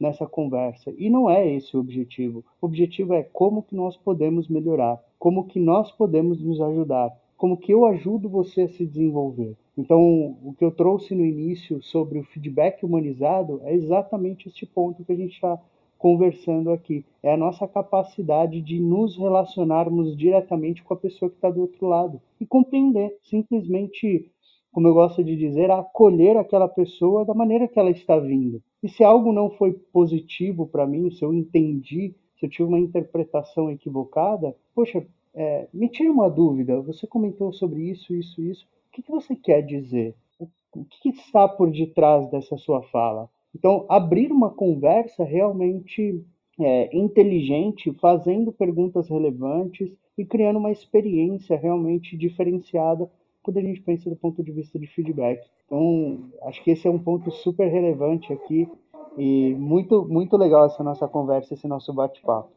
[0.00, 0.92] nessa conversa.
[0.96, 2.42] E não é esse o objetivo.
[2.60, 7.56] O objetivo é como que nós podemos melhorar, como que nós podemos nos ajudar, como
[7.56, 9.56] que eu ajudo você a se desenvolver.
[9.76, 15.04] Então, o que eu trouxe no início sobre o feedback humanizado é exatamente este ponto
[15.04, 15.60] que a gente está
[15.96, 17.04] conversando aqui.
[17.22, 21.86] É a nossa capacidade de nos relacionarmos diretamente com a pessoa que está do outro
[21.86, 24.30] lado e compreender, simplesmente
[24.72, 28.62] como eu gosto de dizer, acolher aquela pessoa da maneira que ela está vindo.
[28.82, 32.78] E se algo não foi positivo para mim, se eu entendi, se eu tive uma
[32.78, 36.80] interpretação equivocada, poxa, é, me tire uma dúvida.
[36.80, 38.64] Você comentou sobre isso, isso, isso.
[38.88, 40.14] O que, que você quer dizer?
[40.38, 43.28] O, o que, que está por detrás dessa sua fala?
[43.54, 46.24] Então, abrir uma conversa realmente
[46.58, 53.10] é, inteligente, fazendo perguntas relevantes e criando uma experiência realmente diferenciada
[53.42, 55.40] quando a gente pensa do ponto de vista de feedback.
[55.66, 58.68] Então, acho que esse é um ponto super relevante aqui
[59.16, 62.50] e muito, muito legal essa nossa conversa, esse nosso bate-papo.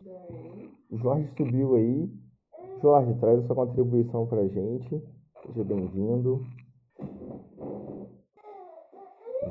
[0.92, 2.10] Jorge subiu aí.
[2.82, 5.02] Jorge, traz a sua contribuição para a gente.
[5.46, 6.46] Seja bem-vindo.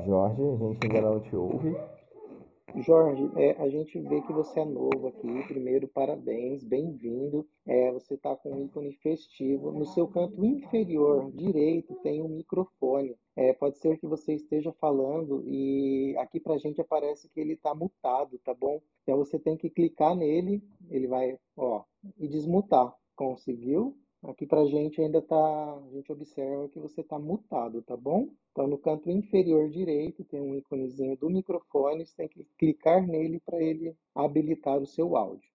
[0.05, 1.75] Jorge, a gente ainda não te ouve.
[2.83, 5.47] Jorge, é, a gente vê que você é novo aqui.
[5.47, 7.47] Primeiro, parabéns, bem-vindo.
[7.65, 9.71] É, você está com um ícone festivo.
[9.71, 13.15] No seu canto inferior direito tem um microfone.
[13.37, 17.53] É, pode ser que você esteja falando e aqui para a gente aparece que ele
[17.53, 18.81] está mutado, tá bom?
[19.03, 21.83] Então você tem que clicar nele, ele vai, ó,
[22.19, 22.93] e desmutar.
[23.15, 23.95] Conseguiu?
[24.25, 28.29] Aqui para a gente ainda tá, a gente observa que você está mutado, tá bom?
[28.51, 33.41] Então no canto inferior direito tem um íconezinho do microfone, você tem que clicar nele
[33.45, 35.49] para ele habilitar o seu áudio.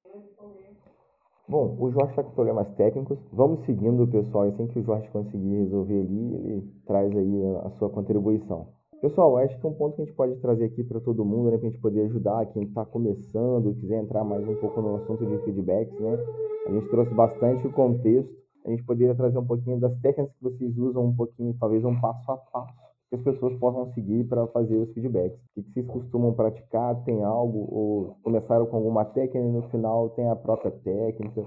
[1.49, 3.19] Bom, o Jorge está com problemas técnicos.
[3.33, 4.45] Vamos seguindo, pessoal.
[4.45, 8.69] E assim que o Jorge conseguir resolver ali, ele traz aí a sua contribuição.
[9.01, 11.51] Pessoal, acho que é um ponto que a gente pode trazer aqui para todo mundo,
[11.51, 14.97] né, para a gente poder ajudar quem está começando, quiser entrar mais um pouco no
[14.97, 16.19] assunto de feedbacks, né?
[16.67, 18.37] A gente trouxe bastante o contexto.
[18.65, 21.99] A gente poderia trazer um pouquinho das técnicas que vocês usam, um pouquinho, talvez um
[22.01, 22.75] passo a passo,
[23.09, 25.39] que as pessoas possam seguir para fazer os feedbacks.
[25.57, 26.95] O que vocês costumam praticar?
[27.05, 27.67] Tem algo?
[27.71, 31.45] Ou começaram com alguma técnica e no final tem a própria técnica?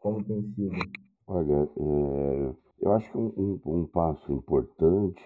[0.00, 0.76] Como tem sido?
[1.26, 2.54] Olha, é,
[2.84, 5.24] eu acho que um, um, um passo importante,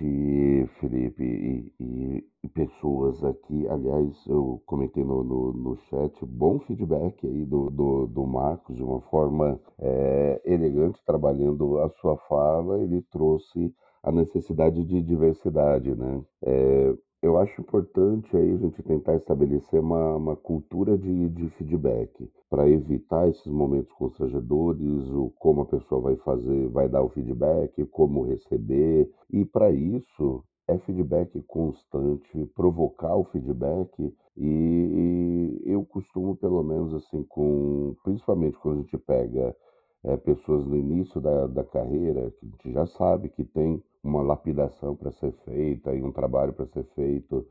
[0.78, 7.26] Felipe, e, e, e, pessoas aqui, aliás, eu comentei no, no, no, chat, bom feedback
[7.26, 13.02] aí do, do, do Marcos, de uma forma é, elegante, trabalhando a sua fala, ele
[13.10, 16.22] trouxe a necessidade de diversidade, né?
[16.44, 22.30] É, eu acho importante aí a gente tentar estabelecer uma, uma cultura de, de feedback
[22.48, 27.84] para evitar esses momentos constrangedores, o como a pessoa vai fazer, vai dar o feedback,
[27.86, 29.10] como receber.
[29.30, 33.90] E para isso é feedback constante, provocar o feedback
[34.36, 39.56] e, e eu costumo pelo menos assim com, principalmente quando a gente pega
[40.04, 44.22] é, pessoas no início da, da carreira, que a gente já sabe que tem uma
[44.22, 47.44] lapidação para ser feita e um trabalho para ser feito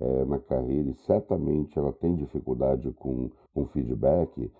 [0.00, 4.50] é, na carreira, e certamente ela tem dificuldade com, com feedback.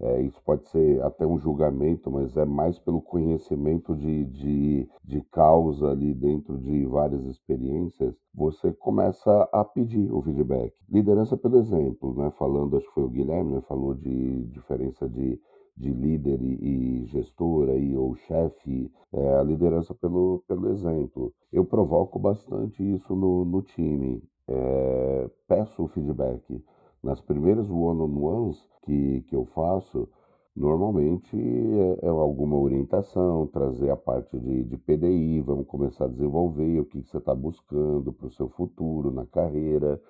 [0.00, 5.20] É, isso pode ser até um julgamento, mas é mais pelo conhecimento de, de, de
[5.32, 10.72] causa ali dentro de várias experiências, você começa a pedir o feedback.
[10.88, 12.30] Liderança pelo exemplo, né?
[12.38, 13.60] Falando, acho que foi o Guilherme, né?
[13.62, 15.40] falou de diferença de
[15.78, 21.32] de líder e, gestor aí, ou chefe, é a liderança pelo, pelo exemplo.
[21.52, 24.22] Eu provoco bastante isso no, no time.
[24.48, 26.62] É, peço o feedback.
[27.02, 30.08] Nas primeiras one-on-ones que, que eu faço,
[30.54, 36.80] normalmente é, é, alguma orientação, trazer a parte de, de PDI, vamos começar a desenvolver
[36.80, 40.00] o que, que você está buscando para o seu futuro na carreira.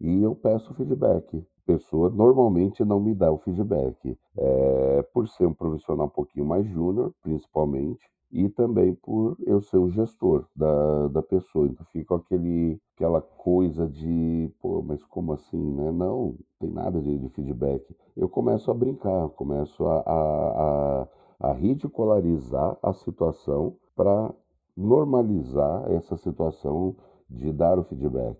[0.00, 5.54] E eu peço feedback pessoa normalmente não me dá o feedback, é, por ser um
[5.54, 8.00] profissional um pouquinho mais júnior, principalmente,
[8.32, 11.66] e também por eu ser o gestor da, da pessoa.
[11.66, 15.92] Então fica aquele, aquela coisa de, pô, mas como assim, né?
[15.92, 17.84] Não, tem nada de, de feedback.
[18.16, 21.02] Eu começo a brincar, começo a, a,
[21.40, 24.34] a, a ridicularizar a situação para
[24.74, 26.96] normalizar essa situação
[27.28, 28.38] de dar o feedback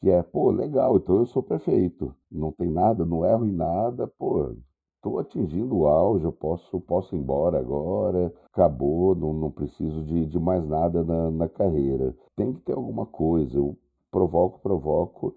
[0.00, 4.06] que é, pô, legal, então eu sou perfeito, não tem nada, não erro em nada,
[4.06, 4.54] pô,
[4.96, 10.26] estou atingindo o auge, eu posso, posso ir embora agora, acabou, não, não preciso de,
[10.26, 12.14] de mais nada na, na carreira.
[12.36, 13.76] Tem que ter alguma coisa, eu
[14.10, 15.34] provoco, provoco,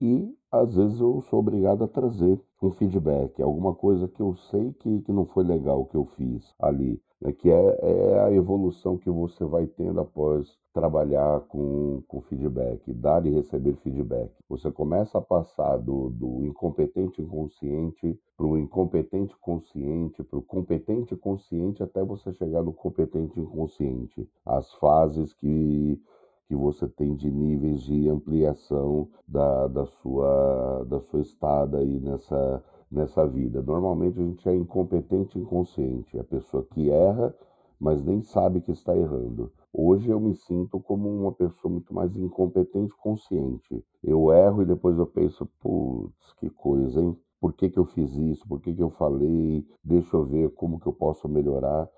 [0.00, 4.72] e às vezes eu sou obrigado a trazer um feedback, alguma coisa que eu sei
[4.74, 8.96] que, que não foi legal que eu fiz ali, né, que é, é a evolução
[8.96, 14.30] que você vai tendo após trabalhar com, com feedback, dar e receber feedback.
[14.48, 21.14] Você começa a passar do, do incompetente inconsciente para o incompetente consciente, para o competente
[21.14, 24.28] consciente, até você chegar no competente inconsciente.
[24.44, 25.98] As fases que
[26.46, 32.62] que você tem de níveis de ampliação da, da, sua, da sua estada aí nessa,
[32.90, 33.62] nessa vida.
[33.62, 37.34] Normalmente a gente é incompetente inconsciente, a pessoa que erra,
[37.80, 39.52] mas nem sabe que está errando.
[39.72, 43.84] Hoje eu me sinto como uma pessoa muito mais incompetente consciente.
[44.02, 47.16] Eu erro e depois eu penso, putz, que coisa, hein?
[47.40, 48.46] Por que, que eu fiz isso?
[48.48, 49.66] Por que, que eu falei?
[49.82, 51.88] Deixa eu ver como que eu posso melhorar.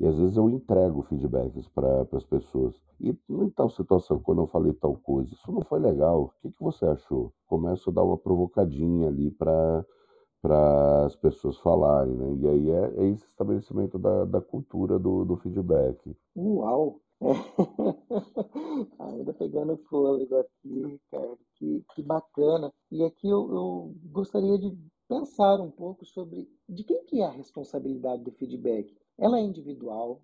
[0.00, 2.74] E às vezes eu entrego feedbacks para as pessoas.
[3.00, 6.22] E em tal situação, quando eu falei tal coisa, isso não foi legal.
[6.22, 7.32] O que, que você achou?
[7.46, 9.84] Começo a dar uma provocadinha ali para
[10.46, 12.34] para as pessoas falarem, né?
[12.40, 16.16] E aí é, é esse estabelecimento da, da cultura do, do feedback.
[16.36, 17.00] Uau!
[19.00, 22.72] Ainda pegando fôlego aqui, Ricardo, que, que bacana.
[22.92, 24.72] E aqui eu, eu gostaria de
[25.08, 28.96] pensar um pouco sobre de quem que é a responsabilidade do feedback.
[29.18, 30.22] Ela é individual,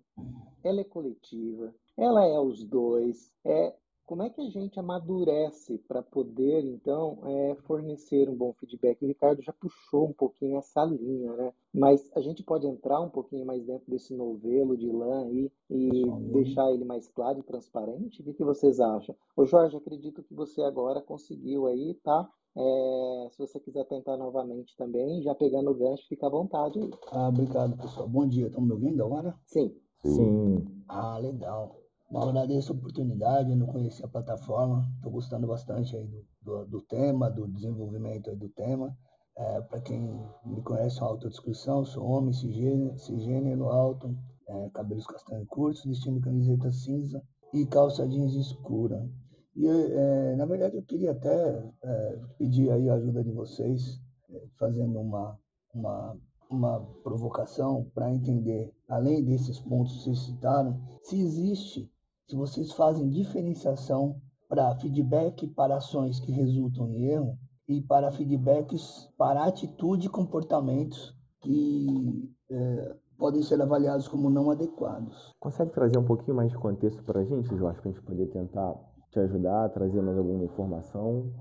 [0.63, 3.29] ela é coletiva, ela é os dois.
[3.43, 3.75] É
[4.05, 9.01] como é que a gente amadurece para poder, então, é, fornecer um bom feedback?
[9.01, 11.53] O Ricardo já puxou um pouquinho essa linha, né?
[11.73, 16.05] Mas a gente pode entrar um pouquinho mais dentro desse novelo de lã aí e
[16.31, 18.21] deixar ele mais claro e transparente?
[18.21, 19.15] O que, que vocês acham?
[19.35, 22.29] Ô Jorge, acredito que você agora conseguiu aí, tá?
[22.55, 26.91] É, se você quiser tentar novamente também, já pegando o gancho, fica à vontade aí.
[27.11, 28.07] Ah, obrigado, pessoal.
[28.07, 28.47] Bom dia.
[28.47, 29.35] Estão me ouvindo agora?
[29.47, 29.75] Sim.
[30.03, 30.65] Sim.
[30.87, 31.82] Ah, legal.
[32.15, 36.81] Agradeço a oportunidade, eu não conhecia a plataforma, estou gostando bastante aí do, do, do,
[36.81, 38.95] tema, do desenvolvimento do tema.
[39.35, 39.99] É, Para quem
[40.45, 44.15] me conhece, uma autodescrição, sou homem, cisgênero, cisgênero alto,
[44.47, 49.09] é, cabelos castanhos curtos, vestindo camiseta cinza e calça jeans escura.
[49.55, 53.99] E, é, na verdade, eu queria até é, pedir aí a ajuda de vocês,
[54.29, 55.39] é, fazendo uma,
[55.73, 56.17] uma,
[56.49, 61.91] uma provocação para entender, além desses pontos que vocês citaram, se existe,
[62.27, 69.09] se vocês fazem diferenciação para feedback para ações que resultam em erro e para feedbacks
[69.17, 75.31] para atitude e comportamentos que é, podem ser avaliados como não adequados.
[75.39, 78.27] Consegue trazer um pouquinho mais de contexto para a gente, Jorge, para a gente poder
[78.27, 78.75] tentar
[79.11, 81.31] te ajudar, trazer mais alguma informação?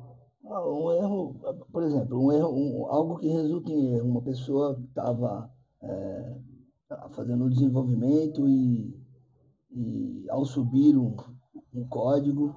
[0.45, 1.37] Ah, um erro,
[1.73, 4.09] por exemplo, um erro, um, algo que resulta em erro.
[4.09, 5.51] Uma pessoa estava
[5.83, 6.37] é,
[7.11, 9.02] fazendo o desenvolvimento e,
[9.75, 11.17] e ao subir um,
[11.75, 12.55] um código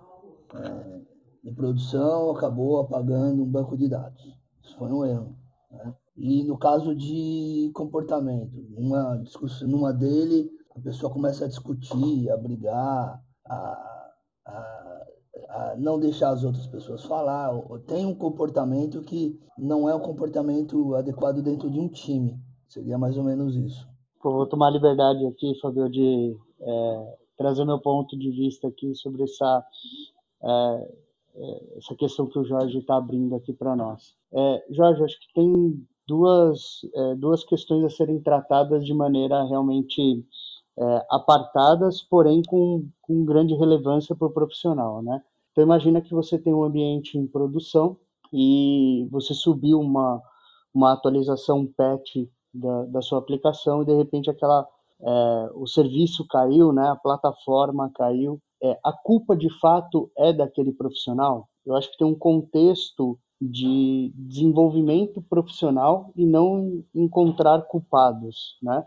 [0.53, 1.01] é,
[1.43, 4.35] de produção acabou apagando um banco de dados.
[4.63, 5.35] Isso foi um erro.
[5.71, 5.93] Né?
[6.17, 12.37] E no caso de comportamento, uma discussão, numa dele, a pessoa começa a discutir, a
[12.37, 14.11] brigar, a,
[14.45, 15.05] a,
[15.49, 19.99] a não deixar as outras pessoas falar, ou tem um comportamento que não é um
[19.99, 22.39] comportamento adequado dentro de um time.
[22.67, 23.87] Seria mais ou menos isso.
[24.23, 29.65] vou tomar liberdade aqui, Fabio, de é, trazer meu ponto de vista aqui sobre essa
[30.43, 30.93] é,
[31.35, 34.15] é essa questão que o Jorge está abrindo aqui para nós.
[34.33, 40.25] É, Jorge, acho que tem duas, é, duas questões a serem tratadas de maneira realmente
[40.77, 45.21] é, apartadas, porém com, com grande relevância para o profissional, né?
[45.51, 47.97] Então imagina que você tem um ambiente em produção
[48.31, 50.21] e você subiu uma,
[50.73, 54.67] uma atualização patch da, da sua aplicação e de repente aquela
[55.01, 56.87] é, o serviço caiu, né?
[56.89, 58.39] A plataforma caiu.
[58.61, 61.47] É, a culpa de fato é daquele profissional?
[61.65, 68.85] Eu acho que tem um contexto de desenvolvimento profissional e não encontrar culpados, né?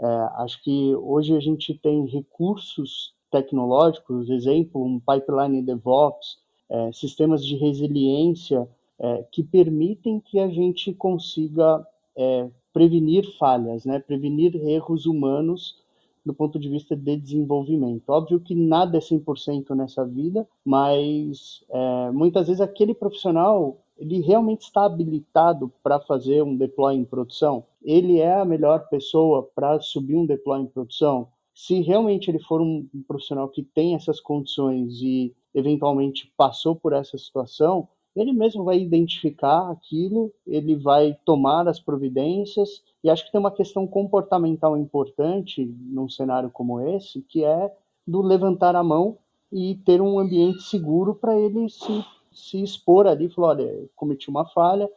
[0.00, 6.38] É, acho que hoje a gente tem recursos tecnológicos, exemplo, um pipeline DevOps,
[6.70, 11.84] é, sistemas de resiliência é, que permitem que a gente consiga
[12.16, 13.98] é, prevenir falhas, né?
[13.98, 15.80] Prevenir erros humanos
[16.24, 18.10] do ponto de vista de desenvolvimento.
[18.10, 24.62] Óbvio que nada é 100% nessa vida, mas é, muitas vezes aquele profissional ele realmente
[24.62, 27.64] está habilitado para fazer um deploy em produção?
[27.82, 31.28] Ele é a melhor pessoa para subir um deploy em produção?
[31.54, 37.18] Se realmente ele for um profissional que tem essas condições e eventualmente passou por essa
[37.18, 43.40] situação, ele mesmo vai identificar aquilo, ele vai tomar as providências, e acho que tem
[43.40, 47.72] uma questão comportamental importante num cenário como esse, que é
[48.06, 49.16] do levantar a mão
[49.52, 54.44] e ter um ambiente seguro para ele se, se expor ali, falar, olha, cometi uma
[54.44, 54.90] falha,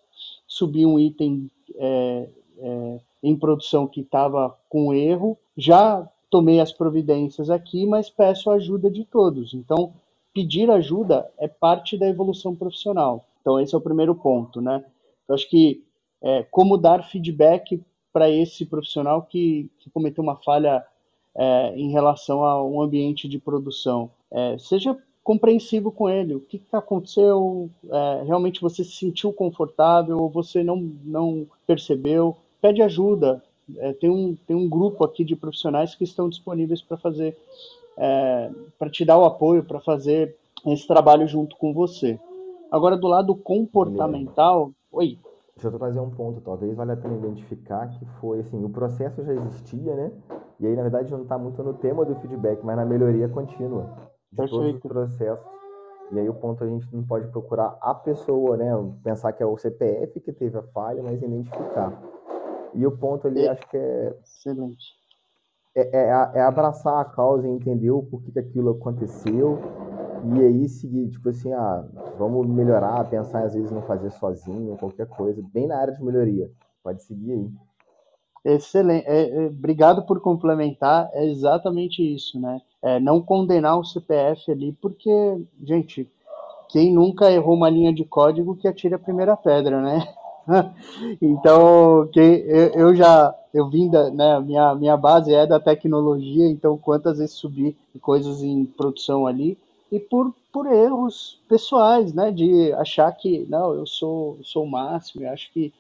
[0.47, 7.49] subi um item é, é, em produção que estava com erro, já tomei as providências
[7.49, 9.53] aqui, mas peço a ajuda de todos.
[9.53, 9.93] Então,
[10.33, 13.25] pedir ajuda é parte da evolução profissional.
[13.41, 14.83] Então, esse é o primeiro ponto, né?
[15.27, 15.83] Eu acho que
[16.21, 17.81] é, como dar feedback
[18.11, 20.85] para esse profissional que, que, cometeu uma falha
[21.35, 24.09] é, em relação a um ambiente de produção.
[24.31, 26.35] É, seja compreensivo com ele.
[26.35, 27.69] O que, que aconteceu?
[27.89, 32.37] É, realmente você se sentiu confortável ou você não, não percebeu?
[32.61, 33.43] Pede ajuda.
[33.77, 37.37] É, tem, um, tem um grupo aqui de profissionais que estão disponíveis para fazer
[37.97, 40.35] é, para te dar o apoio, para fazer
[40.65, 42.19] esse trabalho junto com você.
[42.71, 44.71] Agora, do lado comportamental.
[44.91, 45.19] Oi.
[45.55, 49.23] Deixa eu trazer um ponto, talvez valha a pena identificar que foi assim, o processo
[49.23, 50.11] já existia, né?
[50.59, 53.83] E aí, na verdade, não está muito no tema do feedback, mas na melhoria contínua
[54.31, 54.49] de Perfeito.
[54.49, 55.53] todos os processos.
[56.11, 58.71] E aí o ponto a gente não pode procurar a pessoa, né?
[59.03, 62.01] Pensar que é o CPF que teve a falha, mas identificar.
[62.73, 63.49] E o ponto ali, é.
[63.49, 64.17] acho que é.
[64.23, 65.02] Excelente
[65.75, 69.59] é, é, é, abraçar a causa e entender o porquê que aquilo aconteceu
[70.35, 71.83] e aí seguir, tipo assim, ah,
[72.17, 76.49] vamos melhorar, pensar às vezes não fazer sozinho, qualquer coisa, bem na área de melhoria.
[76.83, 77.51] Pode seguir aí.
[78.45, 79.05] Excelente.
[79.07, 81.09] É, é, obrigado por complementar.
[81.13, 82.61] É exatamente isso, né?
[82.81, 85.09] É, não condenar o CPF ali, porque,
[85.63, 86.11] gente,
[86.69, 90.07] quem nunca errou uma linha de código que atire a primeira pedra, né?
[91.21, 96.77] então, eu, eu, já eu vim da, né, minha minha base é da tecnologia, então
[96.77, 99.57] quantas vezes subi coisas em produção ali?
[99.91, 105.23] E por por erros pessoais, né, de achar que não, eu sou sou o máximo,
[105.23, 105.73] eu acho que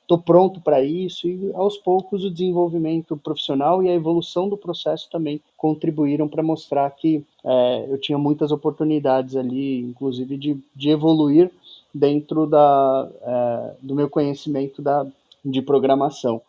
[0.00, 4.56] estou é, pronto para isso e aos poucos o desenvolvimento profissional e a evolução do
[4.56, 10.90] processo também contribuíram para mostrar que é, eu tinha muitas oportunidades ali, inclusive de, de
[10.90, 11.52] evoluir
[11.94, 15.06] dentro da, é, do meu conhecimento da,
[15.44, 16.42] de programação.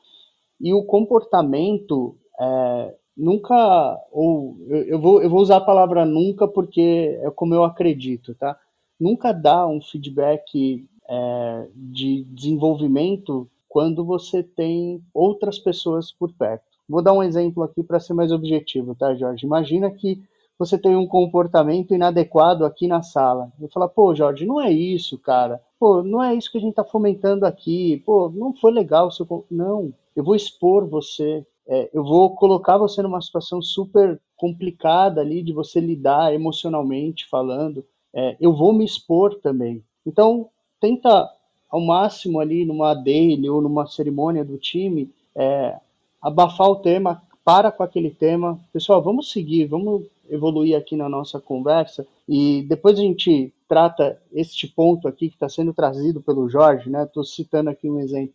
[0.59, 6.47] E o comportamento é, nunca, ou eu, eu, vou, eu vou usar a palavra nunca
[6.47, 8.57] porque é como eu acredito, tá?
[8.99, 16.63] Nunca dá um feedback é, de desenvolvimento quando você tem outras pessoas por perto.
[16.87, 19.45] Vou dar um exemplo aqui para ser mais objetivo, tá, Jorge?
[19.45, 20.23] Imagina que
[20.57, 23.51] você tem um comportamento inadequado aqui na sala.
[23.59, 25.61] Eu falo, pô, Jorge, não é isso, cara.
[25.79, 28.01] Pô, não é isso que a gente está fomentando aqui.
[28.05, 29.45] Pô, não foi legal o seu.
[29.51, 31.45] Não, eu vou expor você.
[31.67, 37.85] É, eu vou colocar você numa situação super complicada ali de você lidar emocionalmente falando.
[38.13, 39.83] É, eu vou me expor também.
[40.05, 40.49] Então,
[40.79, 41.29] tenta
[41.69, 45.77] ao máximo ali numa daily ou numa cerimônia do time é,
[46.21, 48.59] abafar o tema, para com aquele tema.
[48.73, 54.67] Pessoal, vamos seguir, vamos evoluir aqui na nossa conversa e depois a gente trata este
[54.67, 57.03] ponto aqui que está sendo trazido pelo Jorge, né?
[57.03, 58.33] Estou citando aqui um exemplo.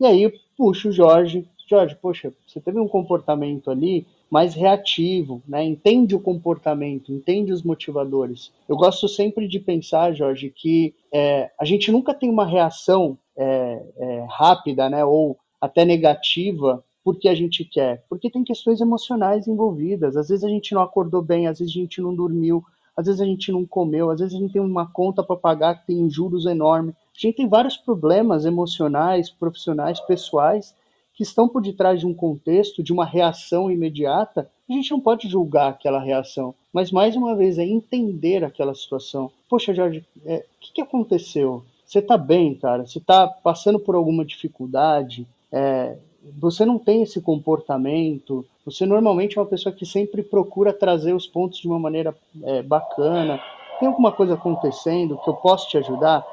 [0.00, 5.64] E aí puxo o Jorge, Jorge, poxa, você teve um comportamento ali mais reativo, né?
[5.64, 8.52] Entende o comportamento, entende os motivadores.
[8.68, 13.82] Eu gosto sempre de pensar, Jorge, que é, a gente nunca tem uma reação é,
[13.96, 15.04] é, rápida, né?
[15.04, 20.16] Ou até negativa porque a gente quer, porque tem questões emocionais envolvidas.
[20.16, 22.64] Às vezes a gente não acordou bem, às vezes a gente não dormiu,
[22.96, 25.80] às vezes a gente não comeu, às vezes a gente tem uma conta para pagar
[25.80, 26.94] que tem juros enormes.
[26.94, 30.74] A gente tem vários problemas emocionais, profissionais, pessoais
[31.14, 34.50] que estão por detrás de um contexto, de uma reação imediata.
[34.68, 39.30] A gente não pode julgar aquela reação, mas mais uma vez é entender aquela situação.
[39.48, 41.62] Poxa, Jorge, é, o que, que aconteceu?
[41.84, 42.86] Você está bem, cara?
[42.86, 45.26] Você está passando por alguma dificuldade?
[45.50, 45.98] É,
[46.38, 51.26] você não tem esse comportamento, você normalmente é uma pessoa que sempre procura trazer os
[51.26, 53.40] pontos de uma maneira é, bacana.
[53.80, 56.24] Tem alguma coisa acontecendo que eu posso te ajudar?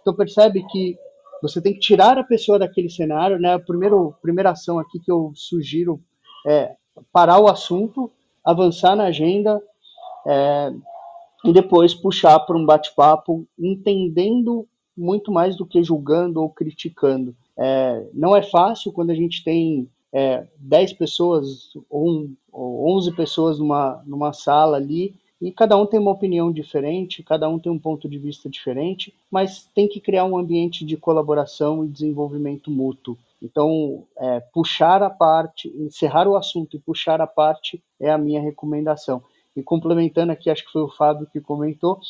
[0.00, 0.98] Então percebe que
[1.42, 3.54] você tem que tirar a pessoa daquele cenário, né?
[3.54, 6.00] A primeira, primeira ação aqui que eu sugiro
[6.46, 6.74] é
[7.12, 8.10] parar o assunto,
[8.42, 9.60] avançar na agenda
[10.26, 10.72] é,
[11.44, 14.66] e depois puxar para um bate-papo, entendendo
[14.96, 17.36] muito mais do que julgando ou criticando.
[17.58, 23.12] É, não é fácil quando a gente tem é, 10 pessoas ou, um, ou 11
[23.12, 27.70] pessoas numa, numa sala ali e cada um tem uma opinião diferente, cada um tem
[27.70, 32.70] um ponto de vista diferente, mas tem que criar um ambiente de colaboração e desenvolvimento
[32.70, 33.18] mútuo.
[33.42, 38.40] Então, é, puxar a parte, encerrar o assunto e puxar a parte é a minha
[38.40, 39.22] recomendação.
[39.54, 42.00] E complementando aqui, acho que foi o Fábio que comentou,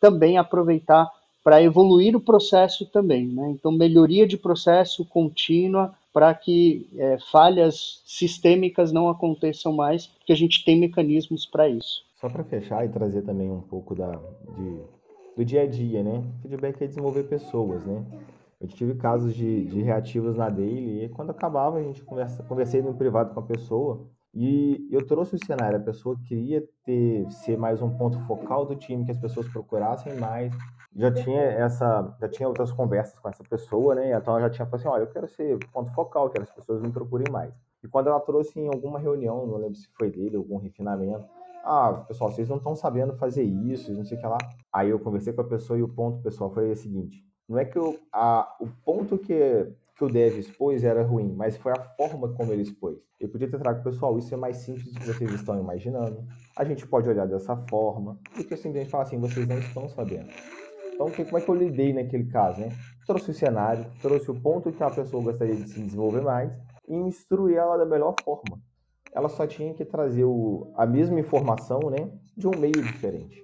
[0.00, 1.10] também aproveitar
[1.48, 3.26] para evoluir o processo também.
[3.26, 3.52] Né?
[3.52, 10.36] Então, melhoria de processo contínua para que é, falhas sistêmicas não aconteçam mais, porque a
[10.36, 12.04] gente tem mecanismos para isso.
[12.20, 14.78] Só para fechar e trazer também um pouco da, de,
[15.38, 16.22] do dia a dia, né?
[16.42, 18.04] Feedback é desenvolver pessoas, né?
[18.60, 22.82] Eu tive casos de, de reativos na daily e quando acabava a gente conversa, conversei
[22.82, 27.56] no privado com a pessoa e eu trouxe o cenário, a pessoa queria ter ser
[27.56, 30.52] mais um ponto focal do time, que as pessoas procurassem mais,
[30.98, 34.12] já tinha essa, já tinha outras conversas com essa pessoa, né?
[34.16, 36.56] Então ela já tinha falado assim, olha, eu quero ser ponto focal, quero que as
[36.56, 37.54] pessoas me procurem mais.
[37.82, 41.24] E quando ela trouxe em alguma reunião, não lembro se foi dele, algum refinamento,
[41.64, 44.38] ah, pessoal, vocês não estão sabendo fazer isso, não sei o que lá.
[44.72, 47.64] Aí eu conversei com a pessoa e o ponto, pessoal, foi o seguinte, não é
[47.64, 51.80] que eu, a, o ponto que, que o dev expôs era ruim, mas foi a
[51.96, 52.98] forma como ele expôs.
[53.20, 56.24] Eu podia ter trago, pessoal, isso é mais simples do que vocês estão imaginando.
[56.56, 60.28] A gente pode olhar dessa forma, porque simplesmente falar assim, vocês não estão sabendo.
[61.00, 62.70] Então, como é que eu lidei naquele caso, né?
[63.06, 66.52] Trouxe o cenário, trouxe o ponto que a pessoa gostaria de se desenvolver mais
[66.88, 68.60] e instruir ela da melhor forma.
[69.14, 73.40] Ela só tinha que trazer o, a mesma informação, né, de um meio diferente.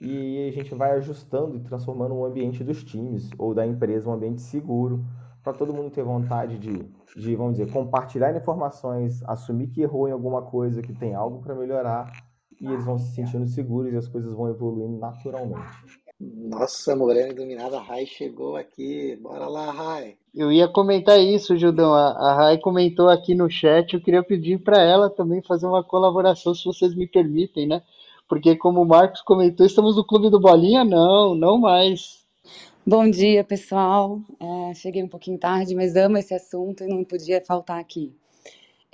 [0.00, 4.12] E a gente vai ajustando e transformando o ambiente dos times ou da empresa um
[4.12, 5.04] ambiente seguro
[5.42, 10.12] para todo mundo ter vontade de, de, vamos dizer, compartilhar informações, assumir que errou em
[10.12, 12.12] alguma coisa, que tem algo para melhorar
[12.60, 16.01] e eles vão se sentindo seguros e as coisas vão evoluindo naturalmente.
[16.24, 19.16] Nossa, Morena Iluminada, a Rai chegou aqui.
[19.16, 20.16] Bora lá, Rai.
[20.32, 21.92] Eu ia comentar isso, Judão.
[21.92, 23.92] A, a Rai comentou aqui no chat.
[23.92, 27.82] Eu queria pedir para ela também fazer uma colaboração, se vocês me permitem, né?
[28.28, 30.84] Porque, como o Marcos comentou, estamos no Clube do Bolinha?
[30.84, 32.22] Não, não mais.
[32.86, 34.20] Bom dia, pessoal.
[34.38, 38.14] É, cheguei um pouquinho tarde, mas amo esse assunto e não podia faltar aqui.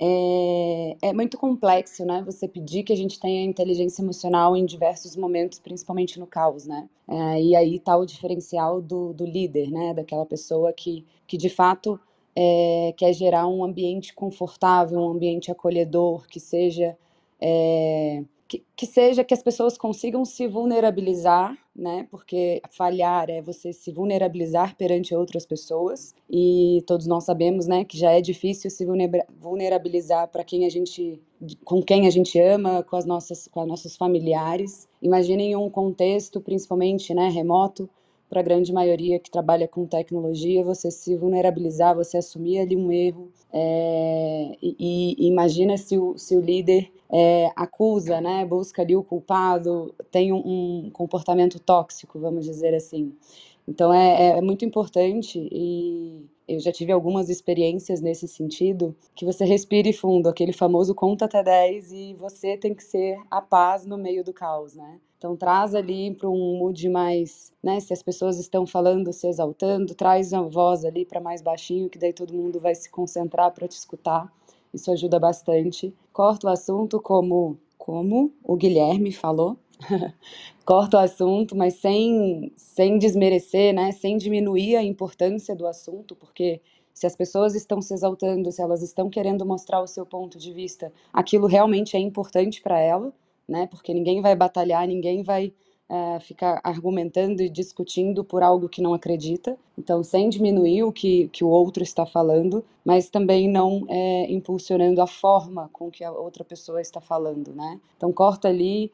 [0.01, 2.23] É, é, muito complexo, né?
[2.25, 6.87] Você pedir que a gente tenha inteligência emocional em diversos momentos, principalmente no caos, né?
[7.07, 9.93] É, e aí tá o diferencial do, do líder, né?
[9.93, 11.99] Daquela pessoa que, que de fato
[12.33, 16.97] é, quer gerar um ambiente confortável, um ambiente acolhedor, que seja
[17.41, 22.07] é, que, que, seja que as pessoas consigam se vulnerabilizar, né?
[22.09, 27.97] Porque falhar é você se vulnerabilizar perante outras pessoas e todos nós sabemos, né, que
[27.97, 28.85] já é difícil se
[29.39, 31.21] vulnerabilizar para quem a gente,
[31.63, 34.89] com quem a gente ama, com as nossas, com os nossos familiares.
[34.99, 37.87] Imaginem um contexto, principalmente, né, remoto,
[38.27, 42.91] para a grande maioria que trabalha com tecnologia, você se vulnerabilizar, você assumir ali um
[42.91, 48.95] erro, é, e, e, imagina se o, se o líder é, acusa, né, busca ali
[48.95, 50.37] o culpado, tem um,
[50.85, 53.13] um, comportamento tóxico, vamos dizer assim.
[53.67, 59.45] Então é, é muito importante e eu já tive algumas experiências nesse sentido, que você
[59.45, 63.97] respire fundo, aquele famoso conta até 10 e você tem que ser a paz no
[63.97, 64.99] meio do caos, né?
[65.19, 69.93] Então traz ali para um mood mais, né, se as pessoas estão falando, se exaltando,
[69.93, 73.67] traz a voz ali para mais baixinho, que daí todo mundo vai se concentrar para
[73.67, 74.31] te escutar.
[74.73, 75.93] Isso ajuda bastante.
[76.11, 77.59] Corta o assunto como
[77.89, 79.57] como o Guilherme falou,
[80.63, 83.91] corta o assunto, mas sem, sem desmerecer, né?
[83.93, 86.61] sem diminuir a importância do assunto, porque
[86.93, 90.53] se as pessoas estão se exaltando, se elas estão querendo mostrar o seu ponto de
[90.53, 93.11] vista, aquilo realmente é importante para ela,
[93.47, 93.65] né?
[93.65, 95.51] porque ninguém vai batalhar, ninguém vai
[95.89, 99.57] uh, ficar argumentando e discutindo por algo que não acredita.
[99.77, 105.01] Então, sem diminuir o que, que o outro está falando, mas também não é, impulsionando
[105.01, 107.79] a forma com que a outra pessoa está falando, né?
[107.97, 108.91] Então, corta ali,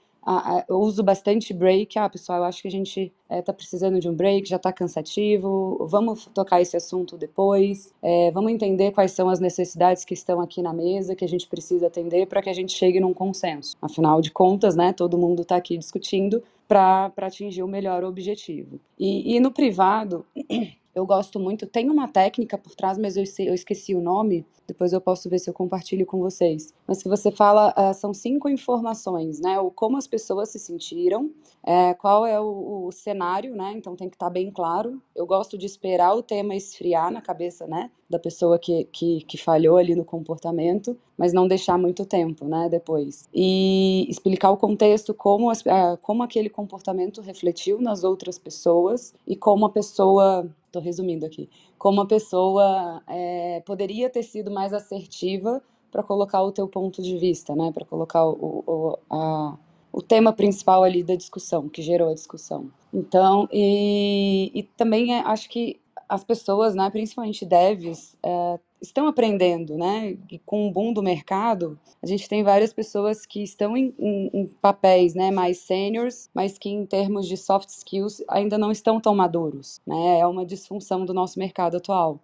[0.67, 1.99] eu uso bastante break.
[1.99, 4.73] Ah, pessoal, eu acho que a gente está é, precisando de um break, já está
[4.73, 5.85] cansativo.
[5.87, 7.93] Vamos tocar esse assunto depois.
[8.01, 11.47] É, vamos entender quais são as necessidades que estão aqui na mesa, que a gente
[11.47, 13.75] precisa atender para que a gente chegue num consenso.
[13.79, 18.79] Afinal de contas, né, todo mundo está aqui discutindo para atingir o melhor objetivo.
[18.97, 20.25] E, e no privado,
[20.95, 21.67] eu gosto muito.
[21.67, 24.45] Tem uma técnica por trás, mas eu, eu, esqueci o nome.
[24.65, 26.73] Depois eu posso ver se eu compartilho com vocês.
[26.87, 29.59] Mas que você fala, uh, são cinco informações, né?
[29.59, 31.29] O como as pessoas se sentiram,
[31.63, 33.73] é, qual é o, o, cenário, né?
[33.75, 35.01] Então tem que estar tá bem claro.
[35.13, 37.91] Eu gosto de esperar o tema esfriar na cabeça, né?
[38.09, 42.69] Da pessoa que, que, que falhou ali no comportamento, mas não deixar muito tempo, né?
[42.69, 43.27] Depois.
[43.33, 49.35] E explicar o contexto, como, as, uh, como aquele comportamento refletiu nas outras pessoas e
[49.35, 55.61] como a pessoa estou resumindo aqui, como a pessoa é, poderia ter sido mais assertiva
[55.91, 57.71] para colocar o teu ponto de vista, né?
[57.73, 59.57] Para colocar o, o, a,
[59.93, 62.69] o tema principal ali da discussão, que gerou a discussão.
[62.93, 69.77] Então, e, e também é, acho que as pessoas, né, principalmente devs, é, estão aprendendo,
[69.77, 70.17] né?
[70.31, 74.29] E com o boom do mercado, a gente tem várias pessoas que estão em, em,
[74.33, 78.99] em, papéis, né, mais seniors, mas que em termos de soft skills ainda não estão
[78.99, 80.19] tão maduros, né?
[80.19, 82.19] É uma disfunção do nosso mercado atual.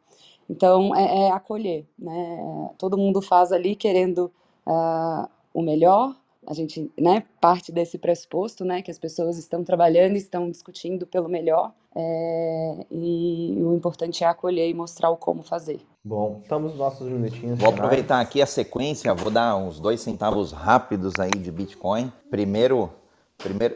[0.49, 2.70] Então, é, é acolher, né?
[2.78, 4.32] Todo mundo faz ali querendo
[4.68, 10.16] uh, o melhor, a gente né, parte desse pressuposto, né, que as pessoas estão trabalhando,
[10.16, 15.81] estão discutindo pelo melhor, é, e o importante é acolher e mostrar o como fazer.
[16.03, 17.59] Bom, estamos nos nossos minutinhos.
[17.59, 22.11] Vou aproveitar aqui a sequência, vou dar uns dois centavos rápidos aí de Bitcoin.
[22.29, 22.89] Primeiro,
[23.37, 23.75] primeiro,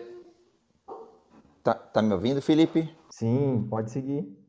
[1.63, 2.89] tá, tá me ouvindo, Felipe?
[3.09, 4.44] Sim, pode seguir.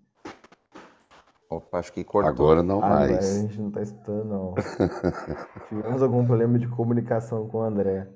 [1.48, 2.28] Opa, acho que cortou.
[2.28, 3.18] Agora não ah, mais.
[3.18, 4.54] a gente não está escutando, não.
[5.68, 8.08] Tivemos algum problema de comunicação com o André.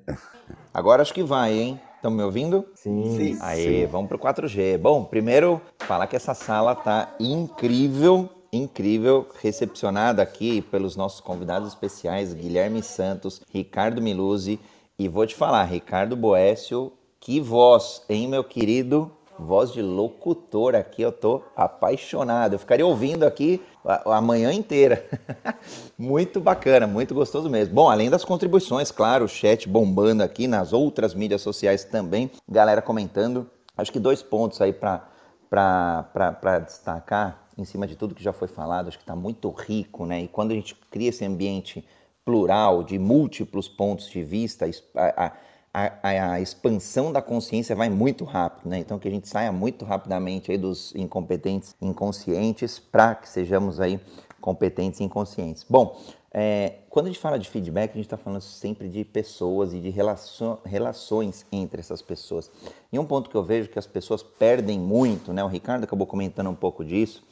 [0.75, 1.81] Agora acho que vai, hein?
[1.95, 2.65] Estão me ouvindo?
[2.75, 3.17] Sim.
[3.17, 3.39] Sim.
[3.41, 4.79] Aí, vamos pro 4G.
[4.79, 12.35] Bom, primeiro, falar que essa sala tá incrível, incrível, recepcionada aqui pelos nossos convidados especiais,
[12.35, 14.59] Guilherme Santos, Ricardo Miluzzi.
[14.99, 19.13] E vou te falar, Ricardo Boécio, que voz, hein, meu querido?
[19.41, 22.55] Voz de locutor aqui, eu tô apaixonado.
[22.55, 25.05] Eu ficaria ouvindo aqui a, a manhã inteira.
[25.99, 27.75] muito bacana, muito gostoso mesmo.
[27.75, 32.83] Bom, além das contribuições, claro, o chat bombando aqui nas outras mídias sociais também, galera
[32.83, 33.49] comentando.
[33.77, 38.89] Acho que dois pontos aí para destacar, em cima de tudo que já foi falado,
[38.89, 40.23] acho que está muito rico, né?
[40.23, 41.87] E quando a gente cria esse ambiente
[42.25, 45.33] plural, de múltiplos pontos de vista, a, a,
[45.73, 48.79] a, a, expansão da consciência vai muito rápido, né?
[48.79, 54.01] Então que a gente saia muito rapidamente aí dos incompetentes inconscientes para que sejamos aí
[54.41, 55.65] competentes inconscientes.
[55.69, 56.01] Bom,
[56.33, 59.81] é, quando a gente fala de feedback, a gente está falando sempre de pessoas e
[59.81, 62.51] de relações entre essas pessoas.
[62.93, 65.43] E um ponto que eu vejo que as pessoas perdem muito, né?
[65.43, 67.25] O Ricardo acabou comentando um pouco disso,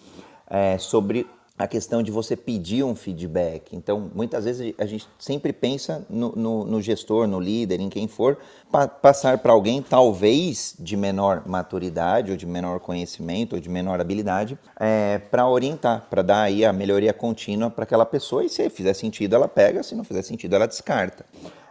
[0.49, 1.27] é, sobre
[1.59, 3.75] a questão de você pedir um feedback.
[3.75, 8.07] Então, muitas vezes a gente sempre pensa no, no, no gestor, no líder, em quem
[8.07, 8.39] for,
[8.71, 14.01] pa passar para alguém, talvez de menor maturidade, ou de menor conhecimento, ou de menor
[14.01, 18.45] habilidade, é, para orientar, para dar aí a melhoria contínua para aquela pessoa.
[18.45, 21.27] E se fizer sentido, ela pega, se não fizer sentido, ela descarta.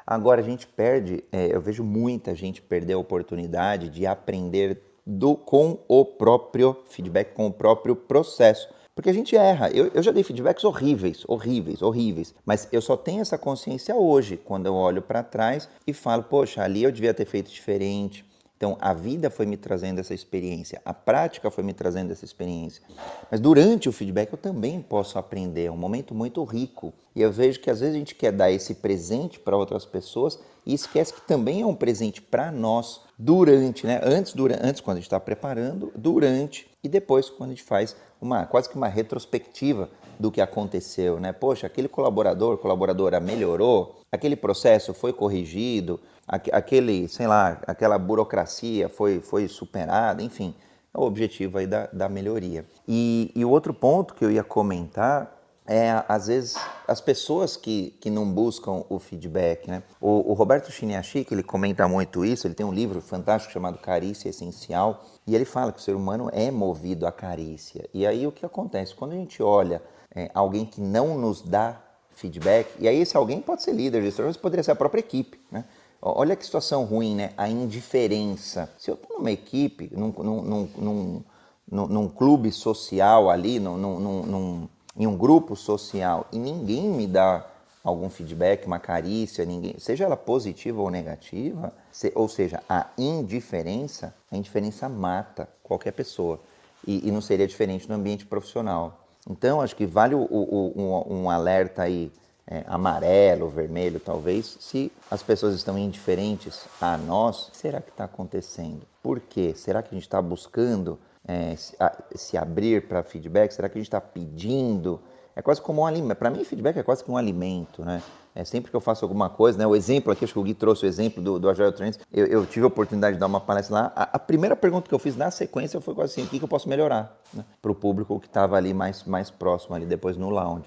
[0.05, 5.35] Agora a gente perde, é, eu vejo muita gente perder a oportunidade de aprender do,
[5.35, 8.67] com o próprio feedback, com o próprio processo.
[8.97, 9.69] Porque a gente erra.
[9.69, 12.33] Eu, eu já dei feedbacks horríveis, horríveis, horríveis.
[12.43, 16.63] Mas eu só tenho essa consciência hoje, quando eu olho para trás e falo, poxa,
[16.63, 18.25] ali eu devia ter feito diferente.
[18.57, 22.81] Então, a vida foi me trazendo essa experiência, a prática foi me trazendo essa experiência.
[23.29, 26.91] Mas durante o feedback eu também posso aprender, é um momento muito rico.
[27.15, 30.39] E eu vejo que às vezes a gente quer dar esse presente para outras pessoas
[30.65, 33.99] e esquece que também é um presente para nós durante, né?
[34.03, 37.95] Antes, durante, antes quando a gente está preparando, durante e depois quando a gente faz
[38.22, 39.89] uma quase que uma retrospectiva
[40.20, 41.32] do que aconteceu, né?
[41.32, 49.20] Poxa, aquele colaborador, colaboradora melhorou, aquele processo foi corrigido, aquele, sei lá, aquela burocracia foi,
[49.20, 50.53] foi superada, enfim,
[50.93, 52.65] é o objetivo aí da, da melhoria.
[52.88, 55.36] E, e o outro ponto que eu ia comentar
[55.68, 56.55] é, às vezes,
[56.88, 59.84] as pessoas que, que não buscam o feedback, né?
[59.99, 64.30] O, o Roberto Chiniachik, ele comenta muito isso, ele tem um livro fantástico chamado Carícia
[64.30, 67.88] Essencial, e ele fala que o ser humano é movido à carícia.
[67.93, 68.95] E aí o que acontece?
[68.95, 69.82] Quando a gente olha
[70.15, 74.26] é, alguém que não nos dá feedback, e aí esse alguém pode ser líder, gestor,
[74.26, 75.65] mas poderia ser a própria equipe, né?
[76.01, 77.34] Olha que situação ruim, né?
[77.36, 78.70] A indiferença.
[78.78, 81.24] Se eu estou numa equipe, num, num, num,
[81.70, 87.45] num, num clube social ali, num, num, em um grupo social, e ninguém me dá
[87.83, 94.13] algum feedback, uma carícia, ninguém, seja ela positiva ou negativa, se, ou seja, a indiferença,
[94.31, 96.39] a indiferença mata qualquer pessoa.
[96.85, 99.05] E, e não seria diferente no ambiente profissional.
[99.29, 102.11] Então, acho que vale o, o, um, um alerta aí
[102.45, 108.81] é, amarelo, vermelho, talvez, se as pessoas estão indiferentes a nós, será que está acontecendo?
[109.03, 109.53] Por quê?
[109.55, 110.97] Será que a gente está buscando
[111.28, 113.51] é, se, a, se, abrir para feedback?
[113.51, 114.99] Será que a gente está pedindo?
[115.36, 116.17] É quase como um alimento.
[116.17, 118.01] Para mim, feedback é quase que um alimento, né?
[118.34, 119.65] É sempre que eu faço alguma coisa, né?
[119.65, 121.99] O exemplo aqui, acho que o Gui trouxe o exemplo do, do Agile Trends.
[122.13, 123.93] Eu, eu, tive a oportunidade de dar uma palestra lá.
[123.95, 126.47] A, a, primeira pergunta que eu fiz na sequência foi assim: o que, que eu
[126.47, 127.43] posso melhorar né?
[127.61, 130.65] para o público que estava ali mais, mais próximo, ali depois no lounge.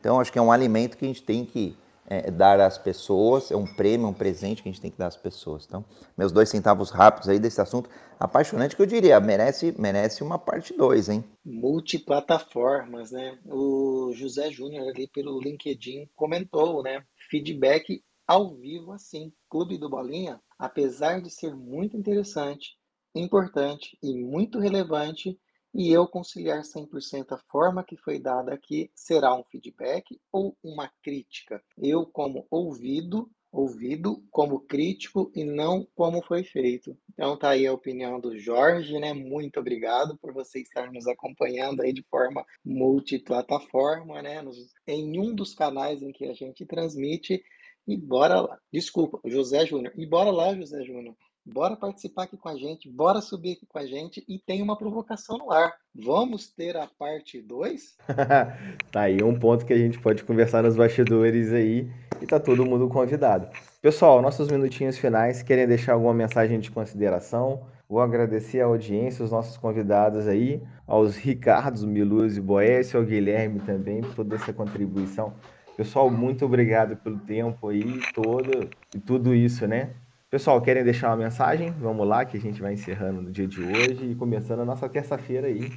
[0.00, 1.76] Então, acho que é um alimento que a gente tem que
[2.06, 5.06] é, dar às pessoas, é um prêmio, um presente que a gente tem que dar
[5.06, 5.64] às pessoas.
[5.66, 5.84] Então,
[6.16, 7.88] meus dois centavos rápidos aí desse assunto
[8.18, 11.24] apaixonante que eu diria, merece, merece uma parte 2, hein?
[11.44, 13.38] Multiplataformas, né?
[13.46, 17.04] O José Júnior ali pelo LinkedIn comentou, né?
[17.30, 19.32] Feedback ao vivo assim.
[19.48, 22.76] Clube do Bolinha, apesar de ser muito interessante,
[23.14, 25.38] importante e muito relevante,
[25.74, 30.90] e eu conciliar 100% a forma que foi dada aqui será um feedback ou uma
[31.02, 31.62] crítica.
[31.78, 36.96] Eu como ouvido, ouvido como crítico e não como foi feito.
[37.12, 39.14] Então tá aí a opinião do Jorge, né?
[39.14, 44.42] Muito obrigado por você estar nos acompanhando aí de forma multiplataforma, né?
[44.42, 44.56] Nos,
[44.86, 47.42] em um dos canais em que a gente transmite.
[47.86, 48.58] E bora lá.
[48.72, 49.92] Desculpa, José Júnior.
[49.96, 51.16] E bora lá, José Júnior.
[51.44, 54.78] Bora participar aqui com a gente, bora subir aqui com a gente e tem uma
[54.78, 55.74] provocação no ar.
[55.92, 57.96] Vamos ter a parte 2?
[58.92, 61.90] tá aí um ponto que a gente pode conversar nos bastidores aí
[62.20, 63.48] e tá todo mundo convidado.
[63.80, 67.66] Pessoal, nossos minutinhos finais, querem deixar alguma mensagem de consideração?
[67.88, 73.58] Vou agradecer a audiência, os nossos convidados aí, aos Ricardos, Miluz e Boécio, ao Guilherme
[73.60, 75.34] também, por toda essa contribuição.
[75.76, 79.90] Pessoal, muito obrigado pelo tempo aí todo e tudo isso, né?
[80.32, 81.72] Pessoal, querem deixar uma mensagem?
[81.72, 84.88] Vamos lá, que a gente vai encerrando no dia de hoje e começando a nossa
[84.88, 85.70] terça-feira aí.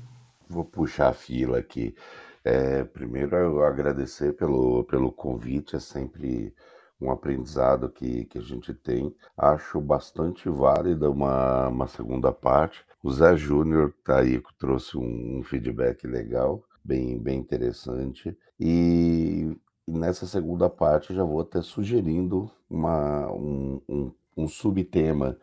[0.48, 1.94] Vou puxar a fila aqui.
[2.42, 6.56] É, primeiro, eu agradecer pelo, pelo convite, é sempre
[7.02, 9.14] um aprendizado que, que a gente tem.
[9.38, 12.82] Acho bastante válida uma, uma segunda parte.
[13.04, 18.34] O Zé Júnior tá aí, trouxe um, um feedback legal, bem, bem interessante.
[18.58, 19.54] E,
[19.86, 25.38] e nessa segunda parte já vou até sugerindo uma, um, um um subtema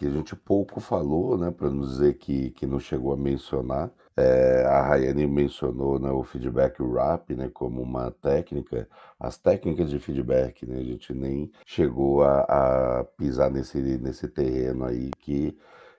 [0.00, 3.90] que a gente pouco falou, né, para não dizer que, que não chegou a mencionar.
[4.16, 8.88] É, a Rayane mencionou né, o feedback wrap né, como uma técnica,
[9.18, 14.86] as técnicas de feedback, né, a gente nem chegou a, a pisar nesse, nesse terreno
[14.86, 15.54] aí que,